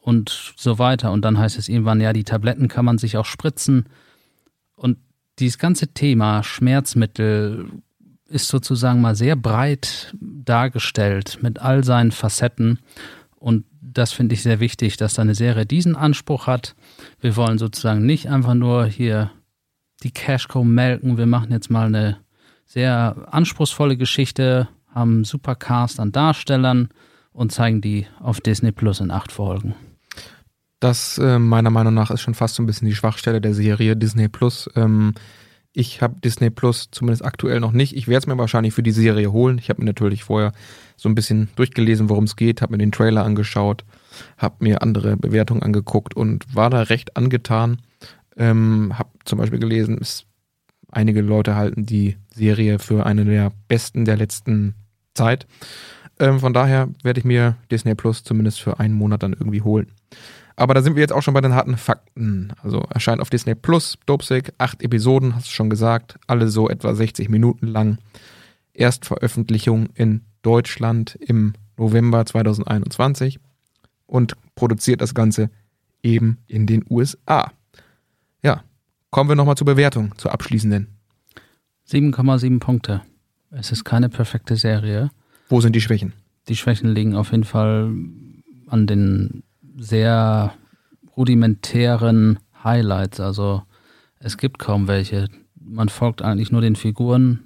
und 0.00 0.54
so 0.56 0.78
weiter. 0.78 1.12
Und 1.12 1.24
dann 1.24 1.38
heißt 1.38 1.58
es 1.58 1.68
irgendwann, 1.68 2.00
ja, 2.00 2.12
die 2.12 2.24
Tabletten 2.24 2.68
kann 2.68 2.84
man 2.84 2.98
sich 2.98 3.16
auch 3.16 3.26
spritzen. 3.26 3.86
Und 4.74 4.98
dieses 5.38 5.58
ganze 5.58 5.88
Thema 5.88 6.42
Schmerzmittel 6.42 7.70
ist 8.32 8.48
sozusagen 8.48 9.00
mal 9.00 9.14
sehr 9.14 9.36
breit 9.36 10.14
dargestellt 10.20 11.38
mit 11.42 11.60
all 11.60 11.84
seinen 11.84 12.12
Facetten. 12.12 12.78
Und 13.36 13.64
das 13.80 14.12
finde 14.12 14.34
ich 14.34 14.42
sehr 14.42 14.60
wichtig, 14.60 14.96
dass 14.96 15.14
deine 15.14 15.34
Serie 15.34 15.66
diesen 15.66 15.96
Anspruch 15.96 16.46
hat. 16.46 16.74
Wir 17.20 17.36
wollen 17.36 17.58
sozusagen 17.58 18.06
nicht 18.06 18.28
einfach 18.28 18.54
nur 18.54 18.86
hier 18.86 19.30
die 20.02 20.10
Cashcow 20.10 20.64
melken. 20.64 21.18
Wir 21.18 21.26
machen 21.26 21.52
jetzt 21.52 21.70
mal 21.70 21.86
eine 21.86 22.18
sehr 22.66 23.28
anspruchsvolle 23.30 23.96
Geschichte, 23.96 24.68
haben 24.88 25.16
einen 25.16 25.24
super 25.24 25.54
Cast 25.54 26.00
an 26.00 26.12
Darstellern 26.12 26.88
und 27.32 27.52
zeigen 27.52 27.80
die 27.80 28.06
auf 28.20 28.40
Disney 28.40 28.72
Plus 28.72 29.00
in 29.00 29.10
acht 29.10 29.32
Folgen. 29.32 29.74
Das 30.80 31.18
äh, 31.18 31.38
meiner 31.38 31.70
Meinung 31.70 31.94
nach 31.94 32.10
ist 32.10 32.22
schon 32.22 32.34
fast 32.34 32.56
so 32.56 32.62
ein 32.62 32.66
bisschen 32.66 32.88
die 32.88 32.94
Schwachstelle 32.94 33.40
der 33.40 33.54
Serie 33.54 33.96
Disney 33.96 34.28
Plus. 34.28 34.68
Ähm, 34.74 35.14
ich 35.72 36.02
habe 36.02 36.20
Disney 36.20 36.50
Plus 36.50 36.88
zumindest 36.90 37.24
aktuell 37.24 37.60
noch 37.60 37.72
nicht. 37.72 37.96
Ich 37.96 38.06
werde 38.06 38.18
es 38.18 38.26
mir 38.26 38.36
wahrscheinlich 38.36 38.74
für 38.74 38.82
die 38.82 38.90
Serie 38.90 39.32
holen. 39.32 39.58
Ich 39.58 39.70
habe 39.70 39.80
mir 39.80 39.86
natürlich 39.86 40.24
vorher 40.24 40.52
so 40.96 41.08
ein 41.08 41.14
bisschen 41.14 41.48
durchgelesen, 41.56 42.08
worum 42.10 42.24
es 42.24 42.36
geht, 42.36 42.60
habe 42.60 42.72
mir 42.72 42.78
den 42.78 42.92
Trailer 42.92 43.24
angeschaut, 43.24 43.84
habe 44.36 44.56
mir 44.60 44.82
andere 44.82 45.16
Bewertungen 45.16 45.62
angeguckt 45.62 46.14
und 46.14 46.54
war 46.54 46.68
da 46.68 46.82
recht 46.82 47.16
angetan. 47.16 47.78
Ähm, 48.36 48.98
hab 48.98 49.10
zum 49.24 49.38
Beispiel 49.38 49.58
gelesen, 49.58 49.98
ist, 49.98 50.26
einige 50.90 51.22
Leute 51.22 51.54
halten 51.54 51.86
die 51.86 52.16
Serie 52.34 52.78
für 52.78 53.06
eine 53.06 53.24
der 53.24 53.52
besten 53.68 54.04
der 54.04 54.16
letzten 54.16 54.74
Zeit. 55.14 55.46
Ähm, 56.18 56.38
von 56.38 56.52
daher 56.52 56.88
werde 57.02 57.20
ich 57.20 57.24
mir 57.24 57.56
Disney 57.70 57.94
Plus 57.94 58.24
zumindest 58.24 58.60
für 58.60 58.78
einen 58.78 58.94
Monat 58.94 59.22
dann 59.22 59.32
irgendwie 59.32 59.62
holen. 59.62 59.90
Aber 60.56 60.74
da 60.74 60.82
sind 60.82 60.96
wir 60.96 61.00
jetzt 61.00 61.12
auch 61.12 61.22
schon 61.22 61.34
bei 61.34 61.40
den 61.40 61.54
harten 61.54 61.76
Fakten. 61.76 62.52
Also 62.62 62.80
erscheint 62.90 63.20
auf 63.20 63.30
Disney 63.30 63.54
Plus, 63.54 63.98
Dopesick, 64.06 64.52
acht 64.58 64.82
Episoden, 64.82 65.34
hast 65.34 65.46
du 65.46 65.52
schon 65.52 65.70
gesagt, 65.70 66.18
alle 66.26 66.48
so 66.48 66.68
etwa 66.68 66.94
60 66.94 67.28
Minuten 67.28 67.66
lang. 67.66 67.98
Erstveröffentlichung 68.74 69.88
in 69.94 70.22
Deutschland 70.42 71.16
im 71.16 71.54
November 71.76 72.24
2021 72.24 73.38
und 74.06 74.34
produziert 74.54 75.00
das 75.00 75.14
Ganze 75.14 75.50
eben 76.02 76.38
in 76.46 76.66
den 76.66 76.84
USA. 76.88 77.50
Ja, 78.42 78.62
kommen 79.10 79.30
wir 79.30 79.36
nochmal 79.36 79.56
zur 79.56 79.66
Bewertung, 79.66 80.16
zur 80.18 80.32
abschließenden. 80.32 80.88
7,7 81.88 82.60
Punkte. 82.60 83.02
Es 83.50 83.72
ist 83.72 83.84
keine 83.84 84.08
perfekte 84.08 84.56
Serie. 84.56 85.10
Wo 85.48 85.60
sind 85.60 85.76
die 85.76 85.80
Schwächen? 85.80 86.12
Die 86.48 86.56
Schwächen 86.56 86.88
liegen 86.88 87.14
auf 87.14 87.30
jeden 87.30 87.44
Fall 87.44 87.92
an 88.66 88.86
den 88.86 89.42
sehr 89.76 90.54
rudimentären 91.16 92.38
Highlights. 92.62 93.20
Also 93.20 93.62
es 94.18 94.36
gibt 94.36 94.58
kaum 94.58 94.88
welche. 94.88 95.28
Man 95.54 95.88
folgt 95.88 96.22
eigentlich 96.22 96.52
nur 96.52 96.60
den 96.60 96.76
Figuren 96.76 97.44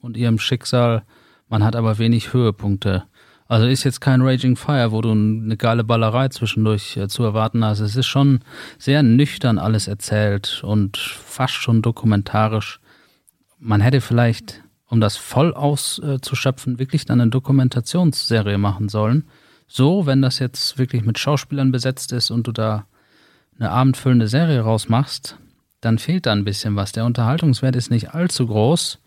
und 0.00 0.16
ihrem 0.16 0.38
Schicksal. 0.38 1.04
Man 1.48 1.64
hat 1.64 1.76
aber 1.76 1.98
wenig 1.98 2.32
Höhepunkte. 2.32 3.04
Also 3.50 3.66
ist 3.66 3.82
jetzt 3.82 4.00
kein 4.00 4.22
Raging 4.22 4.54
Fire, 4.54 4.92
wo 4.92 5.00
du 5.00 5.10
eine 5.10 5.56
geile 5.56 5.82
Ballerei 5.82 6.28
zwischendurch 6.28 6.96
äh, 6.96 7.08
zu 7.08 7.24
erwarten 7.24 7.64
hast. 7.64 7.80
Es 7.80 7.96
ist 7.96 8.06
schon 8.06 8.44
sehr 8.78 9.02
nüchtern 9.02 9.58
alles 9.58 9.88
erzählt 9.88 10.62
und 10.62 10.96
fast 10.98 11.54
schon 11.54 11.82
dokumentarisch. 11.82 12.78
Man 13.58 13.80
hätte 13.80 14.00
vielleicht, 14.00 14.62
um 14.86 15.00
das 15.00 15.16
voll 15.16 15.52
auszuschöpfen, 15.52 16.78
wirklich 16.78 17.06
dann 17.06 17.20
eine 17.20 17.30
Dokumentationsserie 17.30 18.56
machen 18.56 18.88
sollen. 18.88 19.24
So, 19.72 20.04
wenn 20.04 20.20
das 20.20 20.40
jetzt 20.40 20.78
wirklich 20.78 21.04
mit 21.04 21.16
Schauspielern 21.16 21.70
besetzt 21.70 22.10
ist 22.10 22.32
und 22.32 22.48
du 22.48 22.50
da 22.50 22.86
eine 23.56 23.70
abendfüllende 23.70 24.26
Serie 24.26 24.62
rausmachst, 24.62 25.36
dann 25.80 26.00
fehlt 26.00 26.26
da 26.26 26.32
ein 26.32 26.44
bisschen 26.44 26.74
was. 26.74 26.90
Der 26.90 27.04
Unterhaltungswert 27.04 27.76
ist 27.76 27.88
nicht 27.88 28.12
allzu 28.12 28.48
groß. 28.48 28.98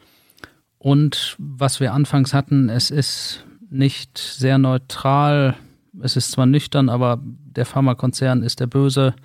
Und 0.78 1.36
was 1.38 1.82
wir 1.82 1.92
anfangs 1.92 2.34
hatten, 2.34 2.70
es 2.70 2.92
ist 2.92 3.46
nicht 3.70 4.18
sehr 4.18 4.58
neutral. 4.58 5.56
Es 6.02 6.16
ist 6.16 6.32
zwar 6.32 6.46
nüchtern, 6.46 6.88
aber 6.88 7.20
der 7.22 7.66
Pharmakonzern 7.66 8.42
ist 8.42 8.62
der 8.62 8.68
Böse. 8.68 9.16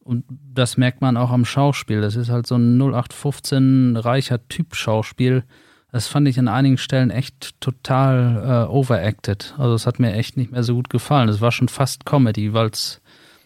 Und 0.00 0.26
das 0.28 0.76
merkt 0.76 1.00
man 1.00 1.16
auch 1.16 1.30
am 1.30 1.46
Schauspiel. 1.46 2.02
Das 2.02 2.14
ist 2.14 2.28
halt 2.28 2.46
so 2.46 2.56
ein 2.56 2.78
0815 2.78 3.96
reicher 3.96 4.46
Typ 4.48 4.76
Schauspiel. 4.76 5.44
Das 5.90 6.06
fand 6.06 6.28
ich 6.28 6.38
an 6.38 6.48
einigen 6.48 6.76
Stellen 6.76 7.10
echt 7.10 7.60
total 7.60 8.66
äh, 8.68 8.70
overacted. 8.70 9.54
Also 9.56 9.74
es 9.74 9.86
hat 9.86 9.98
mir 9.98 10.12
echt 10.12 10.36
nicht 10.36 10.52
mehr 10.52 10.62
so 10.62 10.74
gut 10.74 10.90
gefallen. 10.90 11.28
Es 11.28 11.40
war 11.40 11.50
schon 11.50 11.68
fast 11.68 12.04
Comedy, 12.04 12.52
weil 12.52 12.68
es 12.68 13.00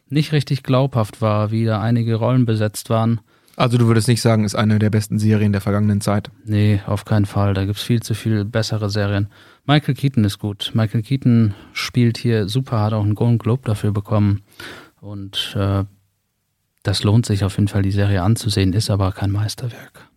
nicht 0.08 0.32
richtig 0.32 0.62
glaubhaft 0.62 1.20
war, 1.20 1.50
wie 1.50 1.64
da 1.64 1.80
einige 1.80 2.16
Rollen 2.16 2.44
besetzt 2.44 2.90
waren. 2.90 3.20
Also 3.56 3.78
du 3.78 3.86
würdest 3.86 4.08
nicht 4.08 4.22
sagen, 4.22 4.44
ist 4.44 4.54
eine 4.54 4.78
der 4.78 4.90
besten 4.90 5.18
Serien 5.18 5.52
der 5.52 5.60
vergangenen 5.60 6.00
Zeit? 6.00 6.30
Nee, 6.44 6.80
auf 6.86 7.04
keinen 7.04 7.26
Fall. 7.26 7.54
Da 7.54 7.64
gibt 7.64 7.76
es 7.76 7.82
viel 7.82 8.02
zu 8.02 8.14
viel 8.14 8.44
bessere 8.44 8.90
Serien. 8.90 9.28
Michael 9.66 9.94
Keaton 9.94 10.24
ist 10.24 10.38
gut. 10.38 10.72
Michael 10.74 11.02
Keaton 11.02 11.54
spielt 11.72 12.18
hier 12.18 12.48
super, 12.48 12.80
hat 12.80 12.92
auch 12.92 13.04
einen 13.04 13.14
Golden 13.14 13.38
Globe 13.38 13.62
dafür 13.64 13.92
bekommen. 13.92 14.42
Und 15.00 15.54
äh, 15.56 15.84
das 16.82 17.04
lohnt 17.04 17.26
sich 17.26 17.44
auf 17.44 17.56
jeden 17.56 17.68
Fall, 17.68 17.82
die 17.82 17.92
Serie 17.92 18.22
anzusehen, 18.22 18.72
ist 18.72 18.90
aber 18.90 19.12
kein 19.12 19.30
Meisterwerk. 19.30 20.08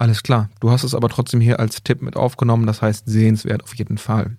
Alles 0.00 0.22
klar. 0.22 0.48
Du 0.60 0.70
hast 0.70 0.82
es 0.82 0.94
aber 0.94 1.10
trotzdem 1.10 1.42
hier 1.42 1.60
als 1.60 1.82
Tipp 1.82 2.00
mit 2.00 2.16
aufgenommen, 2.16 2.66
das 2.66 2.80
heißt 2.80 3.04
sehenswert 3.06 3.62
auf 3.62 3.74
jeden 3.74 3.98
Fall. 3.98 4.38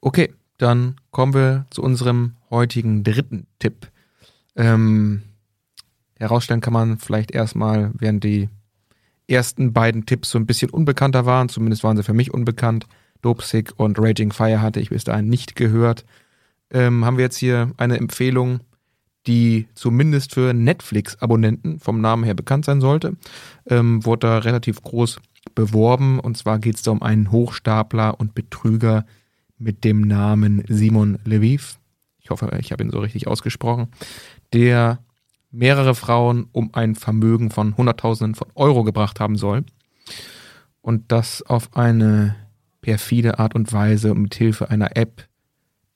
Okay, 0.00 0.32
dann 0.56 0.96
kommen 1.10 1.34
wir 1.34 1.66
zu 1.68 1.82
unserem 1.82 2.36
heutigen 2.48 3.04
dritten 3.04 3.46
Tipp. 3.58 3.88
Ähm, 4.56 5.20
herausstellen 6.18 6.62
kann 6.62 6.72
man 6.72 6.96
vielleicht 7.00 7.32
erstmal, 7.32 7.90
während 7.92 8.24
die 8.24 8.48
ersten 9.28 9.74
beiden 9.74 10.06
Tipps 10.06 10.30
so 10.30 10.38
ein 10.38 10.46
bisschen 10.46 10.70
unbekannter 10.70 11.26
waren, 11.26 11.50
zumindest 11.50 11.84
waren 11.84 11.98
sie 11.98 12.02
für 12.02 12.14
mich 12.14 12.32
unbekannt. 12.32 12.86
Dopesick 13.20 13.74
und 13.76 13.98
Raging 13.98 14.32
Fire 14.32 14.62
hatte 14.62 14.80
ich 14.80 14.88
bis 14.88 15.04
dahin 15.04 15.28
nicht 15.28 15.54
gehört. 15.54 16.06
Ähm, 16.70 17.04
haben 17.04 17.18
wir 17.18 17.24
jetzt 17.24 17.36
hier 17.36 17.72
eine 17.76 17.98
Empfehlung, 17.98 18.60
die 19.26 19.68
zumindest 19.74 20.34
für 20.34 20.52
Netflix-Abonnenten 20.52 21.78
vom 21.78 22.00
Namen 22.00 22.24
her 22.24 22.34
bekannt 22.34 22.64
sein 22.64 22.80
sollte. 22.80 23.16
Ähm, 23.66 24.04
wurde 24.04 24.26
da 24.26 24.38
relativ 24.38 24.82
groß 24.82 25.20
beworben 25.54 26.20
und 26.20 26.36
zwar 26.36 26.58
geht 26.58 26.76
es 26.76 26.82
da 26.82 26.90
um 26.90 27.02
einen 27.02 27.30
Hochstapler 27.30 28.18
und 28.18 28.34
Betrüger 28.34 29.04
mit 29.58 29.84
dem 29.84 30.02
Namen 30.02 30.64
Simon 30.68 31.18
Lviv. 31.24 31.78
Ich 32.20 32.30
hoffe, 32.30 32.50
ich 32.60 32.72
habe 32.72 32.82
ihn 32.82 32.90
so 32.90 33.00
richtig 33.00 33.26
ausgesprochen. 33.26 33.88
Der 34.52 34.98
mehrere 35.50 35.94
Frauen 35.94 36.46
um 36.52 36.70
ein 36.74 36.94
Vermögen 36.94 37.50
von 37.50 37.76
Hunderttausenden 37.76 38.34
von 38.34 38.48
Euro 38.54 38.84
gebracht 38.84 39.20
haben 39.20 39.36
soll. 39.36 39.64
Und 40.80 41.12
das 41.12 41.42
auf 41.42 41.76
eine 41.76 42.34
perfide 42.80 43.38
Art 43.38 43.54
und 43.54 43.72
Weise 43.72 44.14
mit 44.14 44.34
Hilfe 44.34 44.70
einer 44.70 44.96
App, 44.96 45.28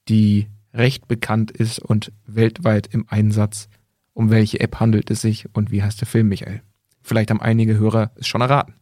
die 0.08 0.46
recht 0.76 1.08
bekannt 1.08 1.50
ist 1.50 1.78
und 1.78 2.12
weltweit 2.26 2.88
im 2.92 3.06
Einsatz. 3.08 3.68
Um 4.12 4.30
welche 4.30 4.60
App 4.60 4.80
handelt 4.80 5.10
es 5.10 5.20
sich 5.20 5.46
und 5.54 5.70
wie 5.70 5.82
heißt 5.82 6.00
der 6.00 6.08
Film, 6.08 6.28
Michael? 6.28 6.62
Vielleicht 7.02 7.30
haben 7.30 7.40
einige 7.40 7.78
Hörer 7.78 8.10
es 8.16 8.26
schon 8.26 8.40
erraten. 8.40 8.74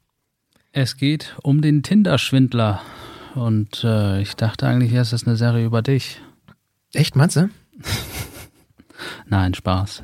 Es 0.72 0.96
geht 0.96 1.36
um 1.42 1.60
den 1.60 1.82
Tinder-Schwindler. 1.82 2.80
Und 3.34 3.82
äh, 3.84 4.20
ich 4.20 4.34
dachte 4.34 4.66
eigentlich, 4.66 4.92
es 4.92 5.12
ist 5.12 5.26
eine 5.26 5.36
Serie 5.36 5.66
über 5.66 5.82
dich. 5.82 6.20
Echt, 6.92 7.16
meinst 7.16 7.36
du? 7.36 7.48
Nein, 9.26 9.54
Spaß. 9.54 10.02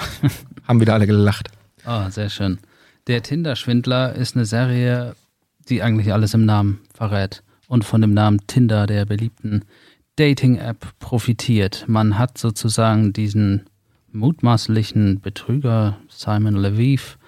Haben 0.68 0.80
wieder 0.80 0.94
alle 0.94 1.06
gelacht. 1.06 1.48
Oh, 1.86 2.08
sehr 2.10 2.30
schön. 2.30 2.58
Der 3.06 3.22
Tinder-Schwindler 3.22 4.14
ist 4.14 4.36
eine 4.36 4.44
Serie, 4.44 5.16
die 5.68 5.82
eigentlich 5.82 6.12
alles 6.12 6.34
im 6.34 6.44
Namen 6.44 6.80
verrät. 6.94 7.42
Und 7.68 7.84
von 7.84 8.00
dem 8.00 8.14
Namen 8.14 8.46
Tinder, 8.46 8.86
der 8.86 9.06
beliebten 9.06 9.64
Dating-App, 10.16 10.98
profitiert. 10.98 11.84
Man 11.88 12.18
hat 12.18 12.36
sozusagen 12.38 13.12
diesen 13.12 13.66
mutmaßlichen 14.12 15.20
Betrüger 15.20 15.98
Simon 16.08 16.56
Leviev, 16.56 17.18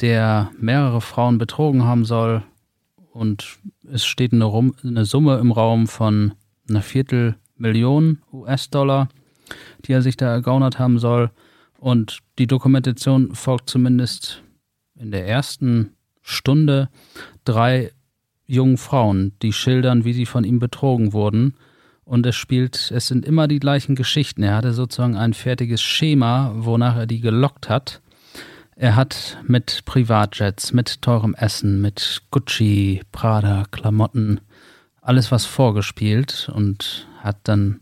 der 0.00 0.50
mehrere 0.58 1.00
Frauen 1.00 1.38
betrogen 1.38 1.84
haben 1.84 2.04
soll. 2.04 2.42
Und 3.12 3.58
es 3.92 4.04
steht 4.04 4.32
eine, 4.32 4.44
Rum 4.44 4.74
eine 4.82 5.04
Summe 5.04 5.38
im 5.38 5.52
Raum 5.52 5.86
von 5.86 6.32
einer 6.68 6.82
Viertelmillion 6.82 8.22
US-Dollar, 8.32 9.08
die 9.84 9.92
er 9.92 10.00
sich 10.00 10.16
da 10.16 10.26
ergaunert 10.26 10.78
haben 10.78 10.98
soll. 10.98 11.30
Und 11.78 12.20
die 12.38 12.46
Dokumentation 12.46 13.34
folgt 13.34 13.68
zumindest 13.68 14.42
in 14.94 15.10
der 15.10 15.26
ersten 15.26 15.96
Stunde 16.22 16.88
drei 17.44 17.92
jungen 18.46 18.76
Frauen, 18.78 19.32
die 19.42 19.52
schildern, 19.52 20.04
wie 20.04 20.12
sie 20.12 20.26
von 20.26 20.44
ihm 20.44 20.58
betrogen 20.58 21.12
wurden. 21.12 21.54
Und 22.10 22.26
es 22.26 22.34
spielt, 22.34 22.90
es 22.90 23.06
sind 23.06 23.24
immer 23.24 23.46
die 23.46 23.60
gleichen 23.60 23.94
Geschichten. 23.94 24.42
Er 24.42 24.56
hatte 24.56 24.72
sozusagen 24.72 25.16
ein 25.16 25.32
fertiges 25.32 25.80
Schema, 25.80 26.52
wonach 26.56 26.96
er 26.96 27.06
die 27.06 27.20
gelockt 27.20 27.68
hat. 27.68 28.00
Er 28.74 28.96
hat 28.96 29.38
mit 29.46 29.84
Privatjets, 29.84 30.72
mit 30.72 31.02
teurem 31.02 31.36
Essen, 31.36 31.80
mit 31.80 32.22
Gucci, 32.32 33.02
Prada, 33.12 33.62
Klamotten, 33.70 34.40
alles 35.00 35.30
was 35.30 35.46
vorgespielt 35.46 36.50
und 36.52 37.06
hat 37.20 37.36
dann 37.44 37.78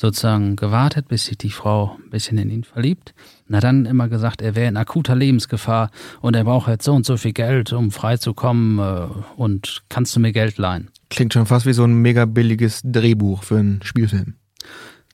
sozusagen 0.00 0.56
gewartet, 0.56 1.08
bis 1.08 1.26
sich 1.26 1.36
die 1.36 1.50
Frau 1.50 1.98
ein 2.02 2.08
bisschen 2.08 2.38
in 2.38 2.48
ihn 2.48 2.64
verliebt. 2.64 3.12
Hat 3.52 3.64
dann 3.64 3.84
immer 3.84 4.08
gesagt, 4.08 4.40
er 4.40 4.54
wäre 4.54 4.68
in 4.68 4.78
akuter 4.78 5.14
Lebensgefahr 5.14 5.90
und 6.22 6.34
er 6.34 6.44
braucht 6.44 6.68
jetzt 6.68 6.86
so 6.86 6.94
und 6.94 7.04
so 7.04 7.18
viel 7.18 7.34
Geld, 7.34 7.74
um 7.74 7.90
freizukommen 7.90 8.78
äh, 8.78 9.08
und 9.36 9.82
kannst 9.90 10.16
du 10.16 10.20
mir 10.20 10.32
Geld 10.32 10.56
leihen. 10.56 10.88
Klingt 11.10 11.34
schon 11.34 11.44
fast 11.44 11.66
wie 11.66 11.74
so 11.74 11.84
ein 11.84 11.94
mega 11.94 12.24
billiges 12.24 12.80
Drehbuch 12.82 13.42
für 13.42 13.58
einen 13.58 13.82
Spielfilm. 13.82 14.36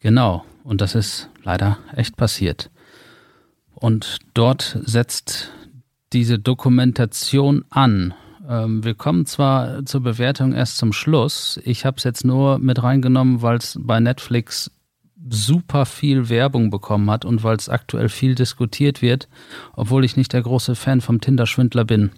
Genau, 0.01 0.45
und 0.63 0.81
das 0.81 0.95
ist 0.95 1.31
leider 1.43 1.79
echt 1.97 2.17
passiert. 2.17 2.71
Und 3.75 4.21
dort 4.35 4.79
setzt 4.85 5.51
diese 6.13 6.39
Dokumentation 6.39 7.65
an. 7.71 8.15
Ähm, 8.49 8.85
wir 8.85 8.95
kommen 8.95 9.27
zwar 9.27 9.85
zur 9.85 10.03
Bewertung 10.03 10.53
erst 10.53 10.77
zum 10.77 10.93
Schluss. 10.93 11.59
Ich 11.65 11.85
habe 11.85 11.97
es 11.97 12.05
jetzt 12.05 12.25
nur 12.25 12.61
mit 12.61 12.85
reingenommen, 12.85 13.43
weil 13.43 13.57
es 13.57 13.77
bei 13.81 13.99
Netflix 13.99 14.71
super 15.29 15.87
viel 15.87 16.29
Werbung 16.29 16.71
bekommen 16.71 17.11
hat 17.11 17.25
und 17.25 17.43
weil 17.43 17.57
es 17.57 17.69
aktuell 17.69 18.09
viel 18.09 18.35
diskutiert 18.35 19.03
wird, 19.03 19.29
obwohl 19.75 20.05
ich 20.05 20.17
nicht 20.17 20.33
der 20.33 20.43
große 20.43 20.75
Fan 20.75 21.01
vom 21.01 21.21
Tinder-Schwindler 21.21 21.85
bin. 21.85 22.11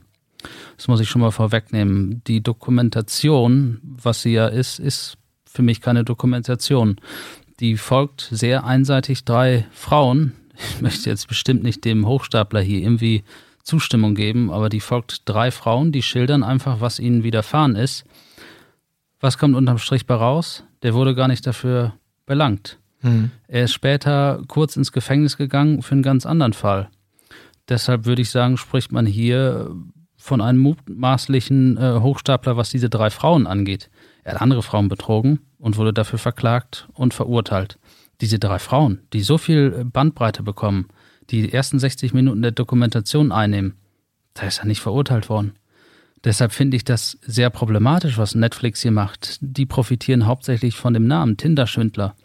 Das 0.76 0.88
muss 0.88 1.00
ich 1.00 1.08
schon 1.08 1.20
mal 1.20 1.30
vorwegnehmen. 1.30 2.22
Die 2.26 2.42
Dokumentation, 2.42 3.80
was 3.82 4.22
sie 4.22 4.32
ja 4.32 4.46
ist, 4.46 4.78
ist 4.78 5.16
für 5.44 5.62
mich 5.62 5.80
keine 5.80 6.04
Dokumentation. 6.04 6.96
Die 7.60 7.76
folgt 7.76 8.28
sehr 8.30 8.64
einseitig 8.64 9.24
drei 9.24 9.66
Frauen. 9.72 10.34
Ich 10.56 10.80
möchte 10.80 11.10
jetzt 11.10 11.26
bestimmt 11.28 11.62
nicht 11.62 11.84
dem 11.84 12.06
Hochstapler 12.06 12.60
hier 12.60 12.80
irgendwie 12.80 13.24
Zustimmung 13.62 14.14
geben, 14.14 14.50
aber 14.50 14.68
die 14.68 14.80
folgt 14.80 15.22
drei 15.28 15.50
Frauen, 15.50 15.92
die 15.92 16.02
schildern 16.02 16.42
einfach, 16.42 16.80
was 16.80 16.98
ihnen 16.98 17.22
widerfahren 17.22 17.76
ist. 17.76 18.04
Was 19.20 19.36
kommt 19.36 19.56
unterm 19.56 19.78
Strich 19.78 20.06
bei 20.06 20.14
raus? 20.14 20.64
Der 20.82 20.94
wurde 20.94 21.14
gar 21.14 21.28
nicht 21.28 21.46
dafür 21.46 21.94
belangt. 22.24 22.78
Hm. 23.00 23.30
Er 23.46 23.64
ist 23.64 23.72
später 23.72 24.42
kurz 24.48 24.76
ins 24.76 24.92
Gefängnis 24.92 25.36
gegangen 25.36 25.82
für 25.82 25.92
einen 25.92 26.02
ganz 26.02 26.26
anderen 26.26 26.52
Fall. 26.52 26.90
Deshalb 27.68 28.06
würde 28.06 28.22
ich 28.22 28.30
sagen, 28.30 28.56
spricht 28.56 28.92
man 28.92 29.06
hier 29.06 29.74
von 30.16 30.40
einem 30.40 30.58
mutmaßlichen 30.58 31.76
äh, 31.76 32.00
Hochstapler, 32.00 32.56
was 32.56 32.70
diese 32.70 32.90
drei 32.90 33.10
Frauen 33.10 33.46
angeht. 33.46 33.88
Er 34.24 34.34
hat 34.34 34.42
andere 34.42 34.62
Frauen 34.62 34.88
betrogen 34.88 35.40
und 35.58 35.76
wurde 35.76 35.92
dafür 35.92 36.18
verklagt 36.18 36.88
und 36.92 37.14
verurteilt. 37.14 37.78
Diese 38.20 38.38
drei 38.38 38.58
Frauen, 38.58 39.00
die 39.12 39.20
so 39.20 39.38
viel 39.38 39.84
Bandbreite 39.84 40.42
bekommen, 40.42 40.88
die 41.30 41.52
ersten 41.52 41.78
60 41.78 42.14
Minuten 42.14 42.42
der 42.42 42.50
Dokumentation 42.50 43.30
einnehmen, 43.32 43.74
da 44.34 44.46
ist 44.46 44.58
er 44.58 44.66
nicht 44.66 44.80
verurteilt 44.80 45.28
worden. 45.28 45.52
Deshalb 46.24 46.52
finde 46.52 46.76
ich 46.76 46.84
das 46.84 47.18
sehr 47.22 47.48
problematisch, 47.50 48.18
was 48.18 48.34
Netflix 48.34 48.82
hier 48.82 48.90
macht. 48.90 49.38
Die 49.40 49.66
profitieren 49.66 50.26
hauptsächlich 50.26 50.74
von 50.74 50.94
dem 50.94 51.06
Namen 51.06 51.36
Tinder-Schwindler. 51.36 52.16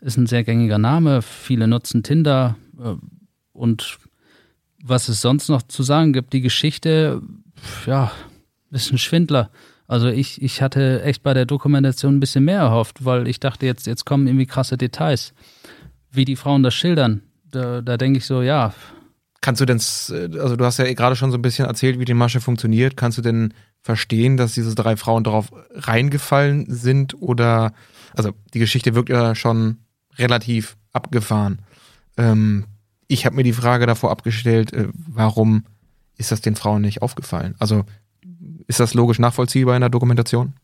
Ist 0.00 0.16
ein 0.16 0.26
sehr 0.26 0.44
gängiger 0.44 0.78
Name. 0.78 1.22
Viele 1.22 1.66
nutzen 1.66 2.02
Tinder. 2.02 2.56
Äh, 2.78 2.94
und 3.52 3.98
was 4.82 5.08
es 5.08 5.20
sonst 5.20 5.48
noch 5.48 5.62
zu 5.62 5.82
sagen 5.82 6.12
gibt, 6.12 6.32
die 6.32 6.40
Geschichte, 6.40 7.20
ja, 7.86 8.12
ist 8.70 8.92
ein 8.92 8.98
Schwindler. 8.98 9.50
Also 9.88 10.08
ich, 10.08 10.40
ich 10.42 10.62
hatte 10.62 11.02
echt 11.02 11.22
bei 11.22 11.34
der 11.34 11.46
Dokumentation 11.46 12.16
ein 12.16 12.20
bisschen 12.20 12.44
mehr 12.44 12.60
erhofft, 12.60 13.04
weil 13.04 13.26
ich 13.26 13.40
dachte, 13.40 13.66
jetzt, 13.66 13.86
jetzt 13.86 14.04
kommen 14.04 14.26
irgendwie 14.26 14.46
krasse 14.46 14.76
Details. 14.76 15.32
Wie 16.10 16.24
die 16.24 16.36
Frauen 16.36 16.62
das 16.62 16.74
schildern. 16.74 17.22
Da, 17.50 17.80
da 17.80 17.96
denke 17.96 18.18
ich 18.18 18.26
so, 18.26 18.42
ja, 18.42 18.74
Kannst 19.40 19.60
du 19.60 19.66
denn, 19.66 19.78
also 20.40 20.56
du 20.56 20.64
hast 20.64 20.78
ja 20.78 20.92
gerade 20.92 21.14
schon 21.14 21.30
so 21.30 21.38
ein 21.38 21.42
bisschen 21.42 21.66
erzählt, 21.66 22.00
wie 22.00 22.04
die 22.04 22.14
Masche 22.14 22.40
funktioniert. 22.40 22.96
Kannst 22.96 23.18
du 23.18 23.22
denn 23.22 23.54
verstehen, 23.80 24.36
dass 24.36 24.54
diese 24.54 24.74
drei 24.74 24.96
Frauen 24.96 25.22
darauf 25.22 25.52
reingefallen 25.70 26.66
sind 26.68 27.14
oder, 27.22 27.72
also 28.14 28.32
die 28.52 28.58
Geschichte 28.58 28.96
wirkt 28.96 29.10
ja 29.10 29.36
schon 29.36 29.78
relativ 30.18 30.76
abgefahren. 30.92 31.60
Ähm, 32.16 32.66
ich 33.06 33.26
habe 33.26 33.36
mir 33.36 33.44
die 33.44 33.52
Frage 33.52 33.86
davor 33.86 34.10
abgestellt, 34.10 34.72
äh, 34.72 34.88
warum 34.92 35.64
ist 36.16 36.32
das 36.32 36.40
den 36.40 36.56
Frauen 36.56 36.82
nicht 36.82 37.02
aufgefallen? 37.02 37.54
Also 37.58 37.84
ist 38.66 38.80
das 38.80 38.94
logisch 38.94 39.18
nachvollziehbar 39.18 39.76
in 39.76 39.80
der 39.80 39.90
Dokumentation? 39.90 40.54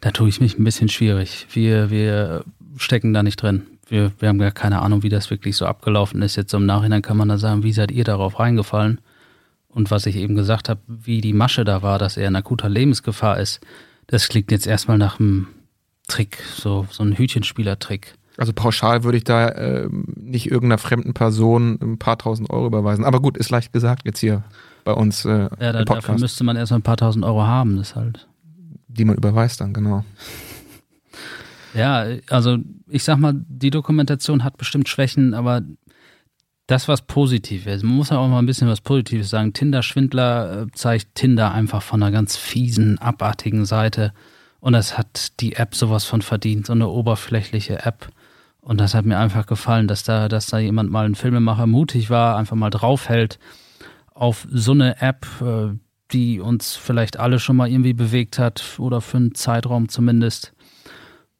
Da 0.00 0.12
tue 0.12 0.28
ich 0.28 0.40
mich 0.40 0.58
ein 0.58 0.64
bisschen 0.64 0.88
schwierig. 0.88 1.46
Wir, 1.52 1.90
wir 1.90 2.44
stecken 2.76 3.12
da 3.12 3.22
nicht 3.22 3.42
drin 3.42 3.66
wir, 3.90 4.12
wir 4.18 4.28
haben 4.28 4.40
ja 4.40 4.50
keine 4.50 4.80
Ahnung, 4.80 5.02
wie 5.02 5.08
das 5.08 5.30
wirklich 5.30 5.56
so 5.56 5.66
abgelaufen 5.66 6.22
ist. 6.22 6.36
Jetzt 6.36 6.54
im 6.54 6.66
Nachhinein 6.66 7.02
kann 7.02 7.16
man 7.16 7.28
da 7.28 7.38
sagen, 7.38 7.62
wie 7.62 7.72
seid 7.72 7.90
ihr 7.90 8.04
darauf 8.04 8.38
reingefallen? 8.38 9.00
Und 9.68 9.90
was 9.90 10.06
ich 10.06 10.16
eben 10.16 10.34
gesagt 10.34 10.68
habe, 10.68 10.80
wie 10.86 11.20
die 11.20 11.32
Masche 11.32 11.64
da 11.64 11.82
war, 11.82 11.98
dass 11.98 12.16
er 12.16 12.28
in 12.28 12.36
akuter 12.36 12.68
Lebensgefahr 12.68 13.38
ist, 13.38 13.60
das 14.06 14.28
klingt 14.28 14.50
jetzt 14.50 14.66
erstmal 14.66 14.98
nach 14.98 15.20
einem 15.20 15.48
Trick, 16.08 16.42
so, 16.56 16.86
so 16.90 17.04
ein 17.04 17.16
Hütchenspielertrick. 17.16 18.14
Also 18.40 18.54
pauschal 18.54 19.04
würde 19.04 19.18
ich 19.18 19.24
da 19.24 19.48
äh, 19.48 19.86
nicht 20.16 20.50
irgendeiner 20.50 20.78
fremden 20.78 21.12
Person 21.12 21.78
ein 21.82 21.98
paar 21.98 22.16
tausend 22.16 22.48
Euro 22.48 22.68
überweisen. 22.68 23.04
Aber 23.04 23.20
gut, 23.20 23.36
ist 23.36 23.50
leicht 23.50 23.70
gesagt 23.70 24.06
jetzt 24.06 24.20
hier 24.20 24.44
bei 24.82 24.94
uns. 24.94 25.26
Äh, 25.26 25.50
ja, 25.60 25.72
da, 25.72 25.84
dafür 25.84 26.18
müsste 26.18 26.42
man 26.42 26.56
erstmal 26.56 26.78
ein 26.78 26.82
paar 26.82 26.96
tausend 26.96 27.22
Euro 27.22 27.42
haben, 27.42 27.76
das 27.76 27.94
halt. 27.96 28.26
Die 28.88 29.04
man 29.04 29.16
überweist 29.16 29.60
dann, 29.60 29.74
genau. 29.74 30.06
Ja, 31.74 32.06
also 32.30 32.56
ich 32.88 33.04
sag 33.04 33.18
mal, 33.18 33.34
die 33.46 33.68
Dokumentation 33.68 34.42
hat 34.42 34.56
bestimmt 34.56 34.88
Schwächen, 34.88 35.34
aber 35.34 35.60
das 36.66 36.88
was 36.88 37.02
Positives. 37.02 37.82
Man 37.82 37.94
muss 37.94 38.08
ja 38.08 38.16
auch 38.16 38.28
mal 38.28 38.38
ein 38.38 38.46
bisschen 38.46 38.68
was 38.68 38.80
Positives 38.80 39.28
sagen. 39.28 39.52
Tinder-Schwindler 39.52 40.62
äh, 40.62 40.66
zeigt 40.72 41.14
Tinder 41.14 41.52
einfach 41.52 41.82
von 41.82 42.02
einer 42.02 42.10
ganz 42.10 42.38
fiesen, 42.38 42.96
abartigen 42.96 43.66
Seite. 43.66 44.14
Und 44.60 44.72
das 44.72 44.96
hat 44.96 45.40
die 45.40 45.56
App 45.56 45.74
sowas 45.74 46.06
von 46.06 46.22
verdient, 46.22 46.64
so 46.64 46.72
eine 46.72 46.88
oberflächliche 46.88 47.84
App. 47.84 48.08
Und 48.60 48.80
das 48.80 48.94
hat 48.94 49.06
mir 49.06 49.18
einfach 49.18 49.46
gefallen, 49.46 49.88
dass 49.88 50.02
da, 50.02 50.28
dass 50.28 50.46
da 50.46 50.58
jemand 50.58 50.90
mal 50.90 51.06
ein 51.06 51.14
Filmemacher 51.14 51.66
mutig 51.66 52.10
war, 52.10 52.36
einfach 52.36 52.56
mal 52.56 52.70
draufhält 52.70 53.38
auf 54.12 54.46
so 54.50 54.72
eine 54.72 55.00
App, 55.00 55.26
äh, 55.40 55.76
die 56.12 56.40
uns 56.40 56.76
vielleicht 56.76 57.18
alle 57.18 57.38
schon 57.38 57.56
mal 57.56 57.70
irgendwie 57.70 57.94
bewegt 57.94 58.38
hat 58.38 58.62
oder 58.78 59.00
für 59.00 59.16
einen 59.16 59.34
Zeitraum 59.34 59.88
zumindest 59.88 60.52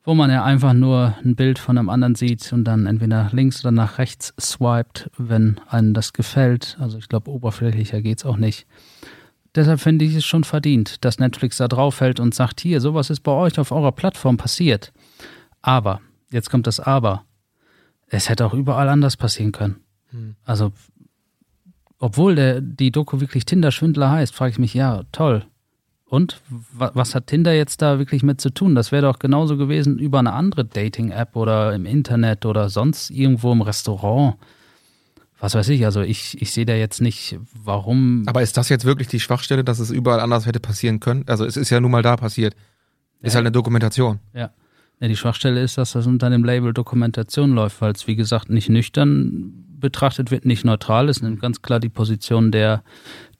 wo 0.04 0.14
man 0.14 0.30
ja 0.30 0.44
einfach 0.44 0.72
nur 0.72 1.14
ein 1.24 1.36
Bild 1.36 1.58
von 1.58 1.76
einem 1.76 1.88
anderen 1.88 2.14
sieht 2.14 2.52
und 2.52 2.64
dann 2.64 2.86
entweder 2.86 3.24
nach 3.24 3.32
links 3.32 3.60
oder 3.64 3.70
nach 3.70 3.98
rechts 3.98 4.34
swiped, 4.40 5.10
wenn 5.18 5.60
einem 5.68 5.94
das 5.94 6.12
gefällt. 6.12 6.76
Also 6.80 6.98
ich 6.98 7.08
glaube, 7.08 7.30
oberflächlicher 7.30 8.00
geht 8.00 8.18
es 8.18 8.24
auch 8.24 8.36
nicht. 8.36 8.66
Deshalb 9.54 9.80
finde 9.80 10.04
ich 10.04 10.14
es 10.14 10.24
schon 10.24 10.44
verdient, 10.44 11.04
dass 11.04 11.18
Netflix 11.18 11.58
da 11.58 11.68
draufhält 11.68 12.20
und 12.20 12.34
sagt, 12.34 12.60
hier, 12.60 12.80
sowas 12.80 13.10
ist 13.10 13.20
bei 13.20 13.32
euch 13.32 13.58
auf 13.58 13.72
eurer 13.72 13.92
Plattform 13.92 14.36
passiert. 14.36 14.92
Aber, 15.60 16.00
jetzt 16.30 16.50
kommt 16.50 16.66
das 16.66 16.80
Aber, 16.80 17.24
es 18.08 18.28
hätte 18.28 18.46
auch 18.46 18.54
überall 18.54 18.88
anders 18.88 19.16
passieren 19.16 19.52
können. 19.52 19.76
Hm. 20.10 20.36
Also, 20.44 20.72
obwohl 21.98 22.34
der, 22.34 22.60
die 22.60 22.90
Doku 22.90 23.20
wirklich 23.20 23.44
Tinder-Schwindler 23.44 24.10
heißt, 24.10 24.34
frage 24.34 24.52
ich 24.52 24.58
mich, 24.58 24.74
ja, 24.74 25.02
toll, 25.12 25.44
und 26.10 26.40
was 26.72 27.14
hat 27.14 27.28
Tinder 27.28 27.54
jetzt 27.54 27.82
da 27.82 28.00
wirklich 28.00 28.24
mit 28.24 28.40
zu 28.40 28.50
tun? 28.50 28.74
Das 28.74 28.90
wäre 28.90 29.02
doch 29.02 29.20
genauso 29.20 29.56
gewesen 29.56 30.00
über 30.00 30.18
eine 30.18 30.32
andere 30.32 30.64
Dating-App 30.64 31.36
oder 31.36 31.72
im 31.72 31.86
Internet 31.86 32.44
oder 32.46 32.68
sonst 32.68 33.10
irgendwo 33.10 33.52
im 33.52 33.62
Restaurant. 33.62 34.34
Was 35.38 35.54
weiß 35.54 35.68
ich, 35.68 35.84
also 35.84 36.00
ich, 36.00 36.42
ich 36.42 36.50
sehe 36.50 36.66
da 36.66 36.74
jetzt 36.74 37.00
nicht, 37.00 37.38
warum. 37.54 38.24
Aber 38.26 38.42
ist 38.42 38.56
das 38.56 38.68
jetzt 38.68 38.84
wirklich 38.84 39.06
die 39.06 39.20
Schwachstelle, 39.20 39.62
dass 39.62 39.78
es 39.78 39.92
überall 39.92 40.18
anders 40.18 40.46
hätte 40.46 40.58
passieren 40.58 40.98
können? 40.98 41.24
Also 41.28 41.44
es 41.44 41.56
ist 41.56 41.70
ja 41.70 41.80
nun 41.80 41.92
mal 41.92 42.02
da 42.02 42.16
passiert. 42.16 42.56
Ist 43.22 43.34
ja. 43.34 43.36
halt 43.36 43.46
eine 43.46 43.52
Dokumentation. 43.52 44.18
Ja. 44.34 44.50
Ja. 45.00 45.08
Die 45.08 45.16
Schwachstelle 45.16 45.62
ist, 45.62 45.78
dass 45.78 45.92
das 45.92 46.06
unter 46.06 46.30
dem 46.30 46.44
Label 46.44 46.72
Dokumentation 46.72 47.52
läuft, 47.52 47.80
weil 47.80 47.92
es, 47.92 48.06
wie 48.06 48.16
gesagt, 48.16 48.50
nicht 48.50 48.68
nüchtern 48.68 49.66
betrachtet 49.78 50.30
wird, 50.30 50.44
nicht 50.44 50.64
neutral 50.64 51.08
ist, 51.08 51.22
nimmt 51.22 51.40
ganz 51.40 51.62
klar 51.62 51.80
die 51.80 51.88
Position 51.88 52.52
der, 52.52 52.82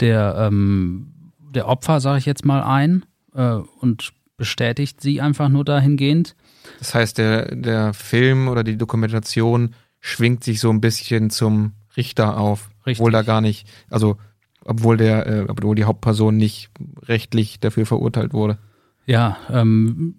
der 0.01 0.37
ähm, 0.39 1.13
der 1.55 1.69
Opfer, 1.69 2.01
sage 2.01 2.19
ich 2.19 2.27
jetzt 2.27 2.45
mal, 2.45 2.63
ein 2.63 3.05
äh, 3.35 3.57
und 3.81 4.13
bestätigt 4.37 5.01
sie 5.01 5.21
einfach 5.21 5.49
nur 5.49 5.65
dahingehend. 5.65 6.35
Das 6.79 6.95
heißt, 6.95 7.19
der, 7.19 7.55
der 7.55 7.93
Film 7.93 8.49
oder 8.49 8.65
die 8.65 8.79
Dokumentation 8.79 9.75
schwingt 10.01 10.45
sich 10.45 10.61
so 10.61 10.71
ein 10.71 10.81
bisschen 10.81 11.31
zum 11.31 11.73
Richter 11.97 12.39
auf, 12.39 12.71
Richtig. 12.87 13.01
obwohl 13.01 13.13
da 13.13 13.23
gar 13.23 13.41
nicht, 13.41 13.67
also 13.91 14.17
obwohl 14.65 14.97
der, 14.97 15.27
äh, 15.27 15.45
obwohl 15.49 15.75
die 15.75 15.85
Hauptperson 15.85 16.37
nicht 16.37 16.71
rechtlich 17.03 17.61
dafür 17.61 17.85
verurteilt 17.85 18.33
wurde. 18.33 18.59
Ja, 19.05 19.37
ähm, 19.51 20.15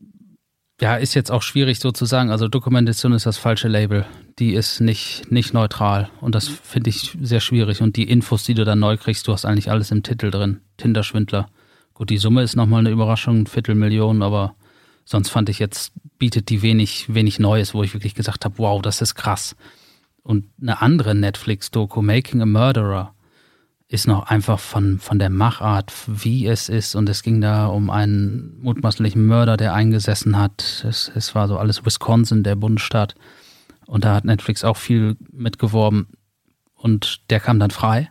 ja, 0.82 0.96
ist 0.96 1.14
jetzt 1.14 1.32
auch 1.32 1.44
schwierig 1.44 1.80
so 1.80 1.92
zu 1.92 2.06
sagen. 2.06 2.32
Also 2.32 2.48
Dokumentation 2.48 3.14
ist 3.14 3.28
das 3.28 3.38
falsche 3.38 3.68
Label. 3.68 4.06
Die 4.40 4.56
ist 4.56 4.82
nicht, 4.82 5.32
nicht 5.32 5.54
neutral. 5.54 6.10
Und 6.22 6.34
das 6.34 6.48
finde 6.48 6.90
ich 6.90 7.16
sehr 7.22 7.40
schwierig. 7.40 7.82
Und 7.82 7.98
die 7.98 8.10
Infos, 8.10 8.44
die 8.44 8.56
du 8.56 8.66
dann 8.66 8.80
neu 8.80 8.98
kriegst, 8.98 9.28
du 9.28 9.34
hast 9.34 9.46
eigentlich 9.46 9.70
alles 9.70 9.92
im 9.92 10.02
Titel 10.02 10.32
drin. 10.32 10.62
Tinder-Schwindler. 10.78 11.50
Gut, 11.94 12.10
die 12.10 12.18
Summe 12.18 12.42
ist 12.42 12.56
nochmal 12.56 12.80
eine 12.80 12.90
Überraschung, 12.90 13.46
Viertelmillion, 13.46 14.24
aber 14.24 14.56
sonst 15.06 15.30
fand 15.30 15.50
ich 15.50 15.60
jetzt, 15.60 15.94
bietet 16.18 16.50
die 16.50 16.64
wenig, 16.64 17.14
wenig 17.14 17.38
Neues, 17.38 17.76
wo 17.76 17.84
ich 17.84 17.94
wirklich 17.94 18.16
gesagt 18.16 18.44
habe, 18.44 18.58
wow, 18.58 18.82
das 18.82 19.02
ist 19.02 19.14
krass. 19.14 19.56
Und 20.24 20.46
eine 20.60 20.82
andere 20.82 21.14
Netflix-Doku, 21.14 22.02
Making 22.02 22.42
a 22.42 22.46
Murderer, 22.48 23.14
ist 23.92 24.08
noch 24.08 24.24
einfach 24.24 24.58
von, 24.58 25.00
von 25.00 25.20
der 25.20 25.30
Machart, 25.30 25.92
wie 26.08 26.48
es 26.48 26.70
ist. 26.70 26.96
Und 26.96 27.10
es 27.10 27.24
ging 27.24 27.42
da 27.42 27.66
um 27.66 27.90
einen 27.90 28.58
mutmaßlichen 28.62 29.26
Mörder, 29.26 29.58
der 29.58 29.74
eingesessen 29.74 30.38
hat. 30.38 30.86
Es, 30.88 31.12
es 31.14 31.36
war 31.36 31.50
so 31.50 31.58
alles 31.58 31.86
Wisconsin, 31.86 32.42
der 32.44 32.56
Bundesstaat. 32.56 33.16
Und 33.88 34.06
da 34.06 34.16
hat 34.16 34.24
Netflix 34.24 34.64
auch 34.64 34.78
viel 34.78 35.18
mitgeworben. 35.34 36.08
Und 36.74 37.30
der 37.30 37.42
kam 37.42 37.60
dann 37.60 37.72
frei 37.72 38.10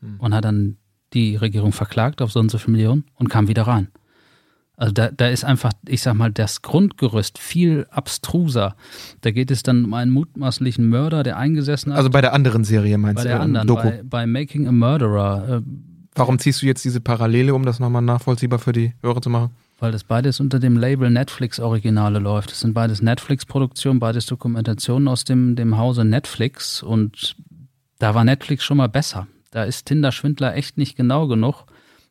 hm. 0.00 0.20
und 0.20 0.34
hat 0.34 0.44
dann 0.44 0.76
die 1.14 1.36
Regierung 1.36 1.72
verklagt 1.72 2.20
auf 2.20 2.30
so 2.30 2.40
und 2.40 2.50
so 2.50 2.58
viele 2.58 2.72
Millionen 2.72 3.06
und 3.14 3.30
kam 3.30 3.48
wieder 3.48 3.62
rein. 3.62 3.88
Also 4.78 4.92
da, 4.92 5.10
da 5.10 5.26
ist 5.26 5.44
einfach, 5.44 5.72
ich 5.88 6.02
sag 6.02 6.14
mal, 6.14 6.30
das 6.30 6.62
Grundgerüst 6.62 7.38
viel 7.38 7.86
abstruser. 7.90 8.76
Da 9.22 9.32
geht 9.32 9.50
es 9.50 9.64
dann 9.64 9.84
um 9.84 9.92
einen 9.92 10.12
mutmaßlichen 10.12 10.88
Mörder, 10.88 11.24
der 11.24 11.36
eingesessen 11.36 11.92
hat. 11.92 11.98
Also 11.98 12.10
bei 12.10 12.20
der 12.20 12.32
anderen 12.32 12.62
Serie 12.62 12.96
meinst 12.96 13.24
du? 13.24 13.24
Bei 13.24 13.28
der 13.28 13.40
anderen, 13.40 13.66
Doku. 13.66 13.82
Bei, 13.82 14.02
bei 14.04 14.26
Making 14.26 14.68
a 14.68 14.72
Murderer. 14.72 15.56
Äh, 15.58 15.62
Warum 16.14 16.38
ziehst 16.38 16.62
du 16.62 16.66
jetzt 16.66 16.84
diese 16.84 17.00
Parallele, 17.00 17.54
um 17.54 17.64
das 17.64 17.80
nochmal 17.80 18.02
nachvollziehbar 18.02 18.60
für 18.60 18.70
die 18.70 18.94
Hörer 19.02 19.20
zu 19.20 19.30
machen? 19.30 19.50
Weil 19.80 19.90
das 19.90 20.04
beides 20.04 20.38
unter 20.38 20.60
dem 20.60 20.76
Label 20.76 21.10
Netflix 21.10 21.58
Originale 21.58 22.20
läuft. 22.20 22.52
Das 22.52 22.60
sind 22.60 22.72
beides 22.72 23.02
Netflix-Produktionen, 23.02 23.98
beides 23.98 24.26
Dokumentationen 24.26 25.08
aus 25.08 25.24
dem, 25.24 25.56
dem 25.56 25.76
Hause 25.76 26.04
Netflix. 26.04 26.84
Und 26.84 27.34
da 27.98 28.14
war 28.14 28.22
Netflix 28.22 28.62
schon 28.62 28.76
mal 28.76 28.88
besser. 28.88 29.26
Da 29.50 29.64
ist 29.64 29.86
Tinder 29.86 30.12
Schwindler 30.12 30.54
echt 30.54 30.78
nicht 30.78 30.96
genau 30.96 31.26
genug 31.26 31.66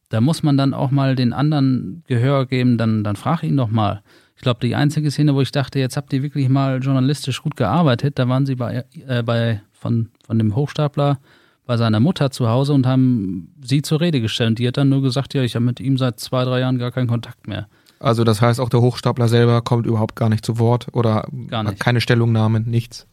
da 0.09 0.21
muss 0.21 0.43
man 0.43 0.57
dann 0.57 0.73
auch 0.73 0.91
mal 0.91 1.15
den 1.15 1.33
anderen 1.33 2.03
Gehör 2.07 2.45
geben, 2.45 2.77
dann, 2.77 3.03
dann 3.03 3.15
frag 3.15 3.43
ihn 3.43 3.57
doch 3.57 3.69
mal. 3.69 4.01
Ich 4.35 4.41
glaube, 4.41 4.59
die 4.61 4.75
einzige 4.75 5.09
Szene, 5.11 5.33
wo 5.35 5.41
ich 5.41 5.51
dachte, 5.51 5.79
jetzt 5.79 5.97
habt 5.97 6.13
ihr 6.13 6.21
wirklich 6.23 6.47
mal 6.47 6.79
journalistisch 6.81 7.41
gut 7.41 7.55
gearbeitet, 7.55 8.19
da 8.19 8.29
waren 8.29 8.45
sie 8.45 8.55
bei, 8.55 8.85
äh, 9.07 9.23
bei 9.23 9.61
von, 9.73 10.09
von 10.25 10.37
dem 10.37 10.55
Hochstapler 10.55 11.19
bei 11.65 11.75
seiner 11.75 11.99
Mutter 11.99 12.31
zu 12.31 12.47
Hause 12.47 12.73
und 12.73 12.87
haben 12.87 13.53
sie 13.61 13.81
zur 13.81 13.99
Rede 13.99 14.21
gestellt. 14.21 14.51
Und 14.51 14.59
die 14.59 14.67
hat 14.67 14.77
dann 14.77 14.89
nur 14.89 15.01
gesagt, 15.01 15.33
ja, 15.33 15.41
ich 15.43 15.55
habe 15.55 15.65
mit 15.65 15.79
ihm 15.81 15.97
seit 15.97 16.19
zwei, 16.19 16.45
drei 16.45 16.61
Jahren 16.61 16.77
gar 16.77 16.91
keinen 16.91 17.07
Kontakt 17.07 17.47
mehr. 17.47 17.67
Also 17.99 18.23
das 18.23 18.41
heißt, 18.41 18.59
auch 18.61 18.69
der 18.69 18.79
Hochstapler 18.79 19.27
selber 19.27 19.61
kommt 19.61 19.85
überhaupt 19.85 20.15
gar 20.15 20.29
nicht 20.29 20.45
zu 20.45 20.59
Wort 20.59 20.87
oder 20.93 21.27
Gar 21.49 21.63
nicht. 21.63 21.79
keine 21.79 21.99
Stellungnahme, 21.99 22.61
nichts. 22.61 23.07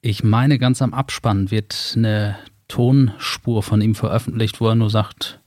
Ich 0.00 0.24
meine, 0.24 0.58
ganz 0.58 0.82
am 0.82 0.94
Abspann 0.94 1.50
wird 1.50 1.94
eine 1.96 2.36
Tonspur 2.66 3.62
von 3.62 3.80
ihm 3.80 3.94
veröffentlicht, 3.94 4.60
wo 4.60 4.68
er 4.68 4.74
nur 4.74 4.90
sagt, 4.90 5.40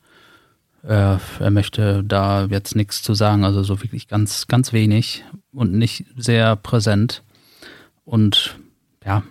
äh, 0.83 1.17
er 1.39 1.51
möchte 1.51 2.03
da 2.03 2.45
jetzt 2.45 2.75
nichts 2.75 3.01
zu 3.01 3.13
sagen, 3.13 3.43
also 3.43 3.63
so 3.63 3.81
wirklich 3.81 4.07
ganz, 4.07 4.47
ganz 4.47 4.73
wenig 4.73 5.23
und 5.51 5.73
nicht 5.73 6.05
sehr 6.17 6.55
präsent. 6.55 7.23
Und 8.05 8.57
ja, 9.05 9.23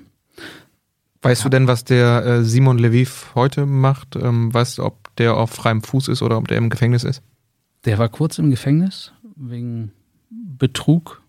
Weißt 1.21 1.45
du 1.45 1.49
denn, 1.49 1.67
was 1.67 1.83
der 1.83 2.25
äh, 2.25 2.45
Simon 2.45 2.79
Lviv 2.79 3.33
heute 3.35 3.67
macht? 3.67 4.15
Ähm, 4.15 4.55
weißt 4.55 4.79
du, 4.79 4.85
ob 4.85 5.17
der 5.17 5.37
auf 5.37 5.51
freiem 5.51 5.83
Fuß 5.83 6.07
ist 6.07 6.23
oder 6.23 6.39
ob 6.39 6.47
der 6.47 6.59
im 6.59 6.71
Gefängnis 6.71 7.03
ist? 7.03 7.23
der 7.85 7.99
war 7.99 8.09
kurz 8.09 8.39
im 8.39 8.51
Gefängnis 8.51 9.13
wegen 9.37 9.93
Betrug 10.31 11.23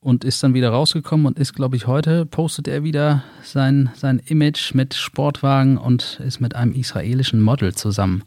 und 0.00 0.24
ist 0.24 0.42
dann 0.42 0.54
wieder 0.54 0.70
rausgekommen 0.70 1.26
und 1.26 1.38
ist, 1.38 1.54
glaube 1.54 1.76
ich, 1.76 1.86
heute 1.86 2.26
postet 2.26 2.68
er 2.68 2.84
wieder 2.84 3.24
sein, 3.42 3.90
sein 3.96 4.18
Image 4.18 4.74
mit 4.74 4.94
Sportwagen 4.94 5.78
und 5.78 6.20
ist 6.24 6.40
mit 6.40 6.54
einem 6.54 6.72
israelischen 6.72 7.40
Model 7.40 7.74
zusammen. 7.74 8.22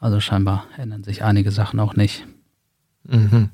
Also 0.00 0.18
scheinbar 0.18 0.66
ändern 0.76 1.04
sich 1.04 1.22
einige 1.22 1.50
Sachen 1.50 1.78
auch 1.78 1.94
nicht. 1.94 2.26
Mhm. 3.04 3.50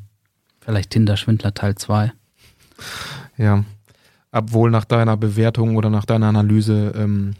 Vielleicht 0.61 0.91
Tinder-Schwindler 0.91 1.55
Teil 1.55 1.75
2. 1.75 2.13
Ja. 3.37 3.65
Obwohl 4.33 4.71
nach 4.71 4.85
deiner 4.85 5.17
Bewertung 5.17 5.77
oder 5.77 5.91
nach 5.91 6.05
deiner 6.05 6.27
Analyse 6.27 6.93
ähm, 6.97 7.35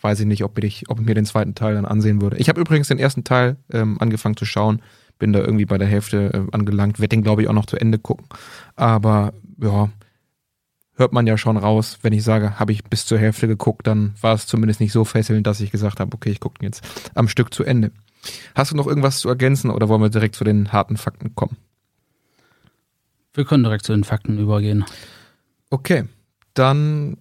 weiß 0.00 0.20
ich 0.20 0.26
nicht, 0.26 0.44
ob 0.44 0.58
ich, 0.62 0.88
ob 0.88 1.00
ich 1.00 1.06
mir 1.06 1.14
den 1.14 1.26
zweiten 1.26 1.54
Teil 1.54 1.74
dann 1.74 1.84
ansehen 1.84 2.20
würde. 2.20 2.36
Ich 2.38 2.48
habe 2.48 2.60
übrigens 2.60 2.88
den 2.88 2.98
ersten 2.98 3.24
Teil 3.24 3.56
ähm, 3.70 3.98
angefangen 4.00 4.36
zu 4.36 4.44
schauen, 4.44 4.82
bin 5.18 5.32
da 5.32 5.40
irgendwie 5.40 5.66
bei 5.66 5.78
der 5.78 5.88
Hälfte 5.88 6.32
äh, 6.32 6.54
angelangt, 6.56 7.00
werde 7.00 7.16
den 7.16 7.22
glaube 7.22 7.42
ich 7.42 7.48
auch 7.48 7.54
noch 7.54 7.66
zu 7.66 7.76
Ende 7.76 7.98
gucken. 7.98 8.26
Aber 8.76 9.34
ja, 9.60 9.90
hört 10.94 11.12
man 11.12 11.26
ja 11.26 11.36
schon 11.36 11.56
raus, 11.56 11.98
wenn 12.02 12.12
ich 12.12 12.24
sage, 12.24 12.58
habe 12.58 12.72
ich 12.72 12.84
bis 12.84 13.06
zur 13.06 13.18
Hälfte 13.18 13.46
geguckt, 13.46 13.86
dann 13.86 14.14
war 14.20 14.34
es 14.34 14.46
zumindest 14.46 14.80
nicht 14.80 14.92
so 14.92 15.04
fesselnd, 15.04 15.46
dass 15.46 15.60
ich 15.60 15.70
gesagt 15.70 16.00
habe, 16.00 16.14
okay, 16.14 16.30
ich 16.30 16.40
gucke 16.40 16.64
jetzt 16.64 16.82
am 17.14 17.28
Stück 17.28 17.52
zu 17.52 17.64
Ende. 17.64 17.90
Hast 18.54 18.72
du 18.72 18.76
noch 18.76 18.86
irgendwas 18.86 19.20
zu 19.20 19.28
ergänzen 19.28 19.70
oder 19.70 19.88
wollen 19.88 20.02
wir 20.02 20.08
direkt 20.08 20.34
zu 20.34 20.44
den 20.44 20.72
harten 20.72 20.96
Fakten 20.96 21.34
kommen? 21.34 21.56
Wir 23.32 23.44
können 23.44 23.62
direkt 23.62 23.84
zu 23.84 23.92
den 23.92 24.04
Fakten 24.04 24.38
übergehen. 24.38 24.84
Okay, 25.70 26.04
dann 26.54 27.18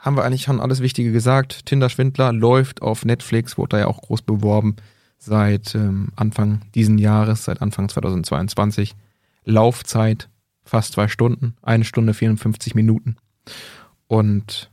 haben 0.00 0.16
wir 0.16 0.24
eigentlich 0.24 0.42
schon 0.42 0.60
alles 0.60 0.80
Wichtige 0.80 1.12
gesagt. 1.12 1.66
Tinder 1.66 1.88
Schwindler 1.88 2.32
läuft 2.32 2.82
auf 2.82 3.04
Netflix, 3.04 3.56
wurde 3.56 3.76
da 3.76 3.78
ja 3.78 3.86
auch 3.86 4.02
groß 4.02 4.22
beworben 4.22 4.76
seit 5.18 5.76
ähm, 5.76 6.08
Anfang 6.16 6.62
diesen 6.74 6.98
Jahres, 6.98 7.44
seit 7.44 7.62
Anfang 7.62 7.88
2022. 7.88 8.96
Laufzeit 9.44 10.28
fast 10.64 10.94
zwei 10.94 11.06
Stunden, 11.06 11.54
eine 11.62 11.84
Stunde 11.84 12.12
54 12.14 12.74
Minuten. 12.74 13.16
Und 14.08 14.71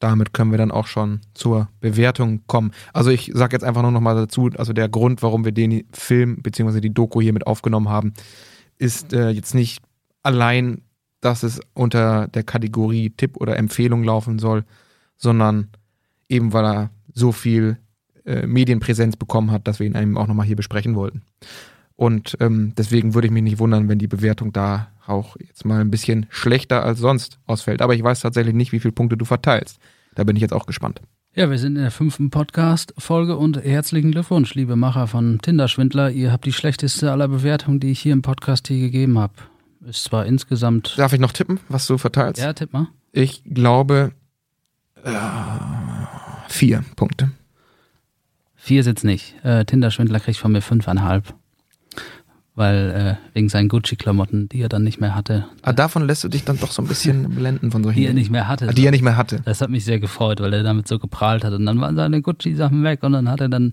damit 0.00 0.32
können 0.32 0.50
wir 0.50 0.58
dann 0.58 0.72
auch 0.72 0.86
schon 0.86 1.20
zur 1.34 1.68
Bewertung 1.80 2.42
kommen. 2.46 2.72
Also 2.92 3.10
ich 3.10 3.30
sage 3.34 3.54
jetzt 3.54 3.62
einfach 3.62 3.82
nur 3.82 3.92
noch 3.92 4.00
mal 4.00 4.16
dazu, 4.16 4.50
also 4.56 4.72
der 4.72 4.88
Grund, 4.88 5.22
warum 5.22 5.44
wir 5.44 5.52
den 5.52 5.84
Film 5.92 6.42
bzw. 6.42 6.80
die 6.80 6.92
Doku 6.92 7.20
hier 7.20 7.34
mit 7.34 7.46
aufgenommen 7.46 7.88
haben, 7.88 8.14
ist 8.78 9.12
äh, 9.12 9.28
jetzt 9.28 9.54
nicht 9.54 9.82
allein, 10.22 10.82
dass 11.20 11.42
es 11.42 11.60
unter 11.74 12.28
der 12.28 12.42
Kategorie 12.42 13.10
Tipp 13.10 13.36
oder 13.36 13.56
Empfehlung 13.56 14.02
laufen 14.02 14.38
soll, 14.38 14.64
sondern 15.18 15.68
eben 16.28 16.52
weil 16.54 16.64
er 16.64 16.90
so 17.12 17.30
viel 17.30 17.76
äh, 18.24 18.46
Medienpräsenz 18.46 19.16
bekommen 19.16 19.50
hat, 19.50 19.68
dass 19.68 19.80
wir 19.80 19.86
ihn 19.86 19.96
eben 19.96 20.16
auch 20.16 20.26
nochmal 20.26 20.46
hier 20.46 20.56
besprechen 20.56 20.94
wollten. 20.94 21.22
Und 22.00 22.34
ähm, 22.40 22.72
deswegen 22.78 23.12
würde 23.12 23.26
ich 23.26 23.30
mich 23.30 23.42
nicht 23.42 23.58
wundern, 23.58 23.90
wenn 23.90 23.98
die 23.98 24.06
Bewertung 24.06 24.54
da 24.54 24.88
auch 25.06 25.36
jetzt 25.38 25.66
mal 25.66 25.82
ein 25.82 25.90
bisschen 25.90 26.24
schlechter 26.30 26.82
als 26.82 26.98
sonst 26.98 27.38
ausfällt. 27.46 27.82
Aber 27.82 27.94
ich 27.94 28.02
weiß 28.02 28.20
tatsächlich 28.20 28.54
nicht, 28.54 28.72
wie 28.72 28.80
viele 28.80 28.92
Punkte 28.92 29.18
du 29.18 29.26
verteilst. 29.26 29.78
Da 30.14 30.24
bin 30.24 30.34
ich 30.34 30.40
jetzt 30.40 30.54
auch 30.54 30.64
gespannt. 30.64 31.02
Ja, 31.34 31.50
wir 31.50 31.58
sind 31.58 31.76
in 31.76 31.82
der 31.82 31.90
fünften 31.90 32.30
Podcast-Folge 32.30 33.36
und 33.36 33.62
herzlichen 33.62 34.12
Glückwunsch, 34.12 34.54
liebe 34.54 34.76
Macher 34.76 35.08
von 35.08 35.40
Tinder-Schwindler. 35.42 36.10
Ihr 36.10 36.32
habt 36.32 36.46
die 36.46 36.54
schlechteste 36.54 37.12
aller 37.12 37.28
Bewertungen, 37.28 37.80
die 37.80 37.90
ich 37.90 38.00
hier 38.00 38.14
im 38.14 38.22
Podcast 38.22 38.68
hier 38.68 38.78
gegeben 38.78 39.18
habe. 39.18 39.34
Ist 39.84 40.04
zwar 40.04 40.24
insgesamt. 40.24 40.94
Darf 40.96 41.12
ich 41.12 41.20
noch 41.20 41.32
tippen, 41.32 41.60
was 41.68 41.86
du 41.86 41.98
verteilst? 41.98 42.40
Ja, 42.40 42.54
tipp 42.54 42.72
mal. 42.72 42.88
Ich 43.12 43.44
glaube 43.44 44.12
äh, 45.04 45.10
vier 46.48 46.82
Punkte. 46.96 47.30
Vier 48.56 48.84
sitzt 48.84 49.04
nicht. 49.04 49.34
Äh, 49.44 49.66
Tinder-Schwindler 49.66 50.20
kriegt 50.20 50.38
von 50.38 50.52
mir 50.52 50.62
fünfeinhalb. 50.62 51.34
Weil 52.60 53.18
äh, 53.32 53.34
wegen 53.34 53.48
seinen 53.48 53.70
Gucci-Klamotten, 53.70 54.50
die 54.50 54.60
er 54.60 54.68
dann 54.68 54.82
nicht 54.82 55.00
mehr 55.00 55.14
hatte. 55.14 55.46
Ah, 55.62 55.72
davon 55.72 56.06
lässt 56.06 56.24
du 56.24 56.28
dich 56.28 56.44
dann 56.44 56.60
doch 56.60 56.72
so 56.72 56.82
ein 56.82 56.88
bisschen 56.88 57.30
blenden 57.34 57.70
von 57.70 57.82
solchen 57.82 57.98
Die 57.98 58.04
er 58.04 58.12
nicht 58.12 58.30
mehr 58.30 58.48
hatte. 58.48 58.68
Ah, 58.68 58.72
die 58.72 58.84
er 58.84 58.90
nicht 58.90 59.00
mehr 59.00 59.16
hatte. 59.16 59.40
Das 59.46 59.62
hat 59.62 59.70
mich 59.70 59.86
sehr 59.86 59.98
gefreut, 59.98 60.42
weil 60.42 60.52
er 60.52 60.62
damit 60.62 60.86
so 60.86 60.98
geprahlt 60.98 61.42
hat. 61.42 61.54
Und 61.54 61.64
dann 61.64 61.80
waren 61.80 61.96
seine 61.96 62.20
Gucci-Sachen 62.20 62.84
weg 62.84 63.02
und 63.02 63.12
dann 63.12 63.30
hat 63.30 63.40
er 63.40 63.48
dann 63.48 63.72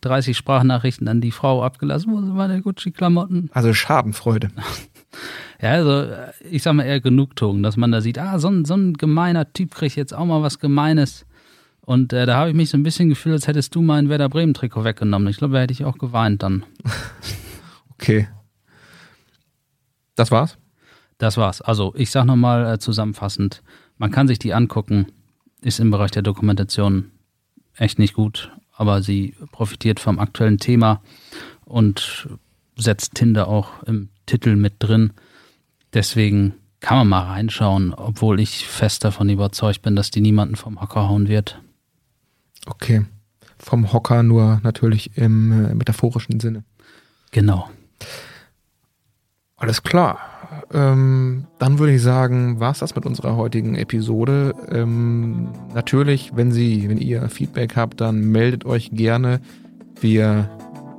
30 0.00 0.36
Sprachnachrichten 0.36 1.06
an 1.06 1.20
die 1.20 1.30
Frau 1.30 1.62
abgelassen. 1.62 2.12
Wo 2.12 2.22
sind 2.22 2.34
meine 2.34 2.60
Gucci-Klamotten? 2.60 3.50
Also 3.52 3.72
Schadenfreude. 3.72 4.48
Ja, 5.62 5.70
also 5.70 6.08
ich 6.50 6.64
sag 6.64 6.74
mal 6.74 6.82
eher 6.82 7.00
Genugtuung, 7.00 7.62
dass 7.62 7.76
man 7.76 7.92
da 7.92 8.00
sieht, 8.00 8.18
ah, 8.18 8.40
so 8.40 8.48
ein, 8.48 8.64
so 8.64 8.74
ein 8.74 8.94
gemeiner 8.94 9.52
Typ 9.52 9.72
kriegt 9.72 9.94
jetzt 9.94 10.12
auch 10.12 10.26
mal 10.26 10.42
was 10.42 10.58
Gemeines. 10.58 11.24
Und 11.82 12.12
äh, 12.12 12.26
da 12.26 12.34
habe 12.34 12.50
ich 12.50 12.56
mich 12.56 12.68
so 12.68 12.76
ein 12.76 12.82
bisschen 12.82 13.08
gefühlt, 13.08 13.34
als 13.34 13.46
hättest 13.46 13.76
du 13.76 13.80
mein 13.80 14.08
Werder 14.08 14.28
Bremen-Trikot 14.28 14.82
weggenommen. 14.82 15.28
Ich 15.28 15.36
glaube, 15.36 15.54
da 15.54 15.60
hätte 15.60 15.72
ich 15.72 15.84
auch 15.84 15.98
geweint 15.98 16.42
dann. 16.42 16.64
Okay. 18.04 18.28
Das 20.14 20.30
war's? 20.30 20.58
Das 21.16 21.38
war's. 21.38 21.62
Also 21.62 21.94
ich 21.96 22.10
sag 22.10 22.26
nochmal 22.26 22.74
äh, 22.74 22.78
zusammenfassend, 22.78 23.62
man 23.96 24.10
kann 24.10 24.28
sich 24.28 24.38
die 24.38 24.52
angucken, 24.52 25.06
ist 25.62 25.80
im 25.80 25.90
Bereich 25.90 26.10
der 26.10 26.22
Dokumentation 26.22 27.12
echt 27.76 27.98
nicht 27.98 28.12
gut, 28.12 28.52
aber 28.72 29.00
sie 29.00 29.34
profitiert 29.52 30.00
vom 30.00 30.18
aktuellen 30.18 30.58
Thema 30.58 31.00
und 31.64 32.28
setzt 32.76 33.14
Tinder 33.14 33.48
auch 33.48 33.82
im 33.84 34.10
Titel 34.26 34.54
mit 34.54 34.74
drin. 34.80 35.14
Deswegen 35.94 36.54
kann 36.80 36.98
man 36.98 37.08
mal 37.08 37.32
reinschauen, 37.32 37.94
obwohl 37.94 38.38
ich 38.38 38.66
fest 38.66 39.04
davon 39.04 39.30
überzeugt 39.30 39.80
bin, 39.80 39.96
dass 39.96 40.10
die 40.10 40.20
niemanden 40.20 40.56
vom 40.56 40.78
Hocker 40.78 41.08
hauen 41.08 41.28
wird. 41.28 41.58
Okay. 42.66 43.06
Vom 43.58 43.94
Hocker 43.94 44.22
nur 44.22 44.60
natürlich 44.62 45.16
im 45.16 45.70
äh, 45.70 45.74
metaphorischen 45.74 46.38
Sinne. 46.38 46.64
Genau. 47.30 47.70
Alles 49.56 49.82
klar. 49.82 50.18
Ähm, 50.72 51.46
dann 51.58 51.78
würde 51.78 51.94
ich 51.94 52.02
sagen, 52.02 52.60
war's 52.60 52.80
das 52.80 52.94
mit 52.94 53.06
unserer 53.06 53.36
heutigen 53.36 53.76
Episode. 53.76 54.54
Ähm, 54.70 55.48
natürlich, 55.74 56.32
wenn 56.34 56.52
Sie, 56.52 56.88
wenn 56.88 56.98
ihr 56.98 57.28
Feedback 57.28 57.76
habt, 57.76 58.00
dann 58.00 58.30
meldet 58.30 58.64
euch 58.64 58.90
gerne. 58.92 59.40
Wir 60.00 60.50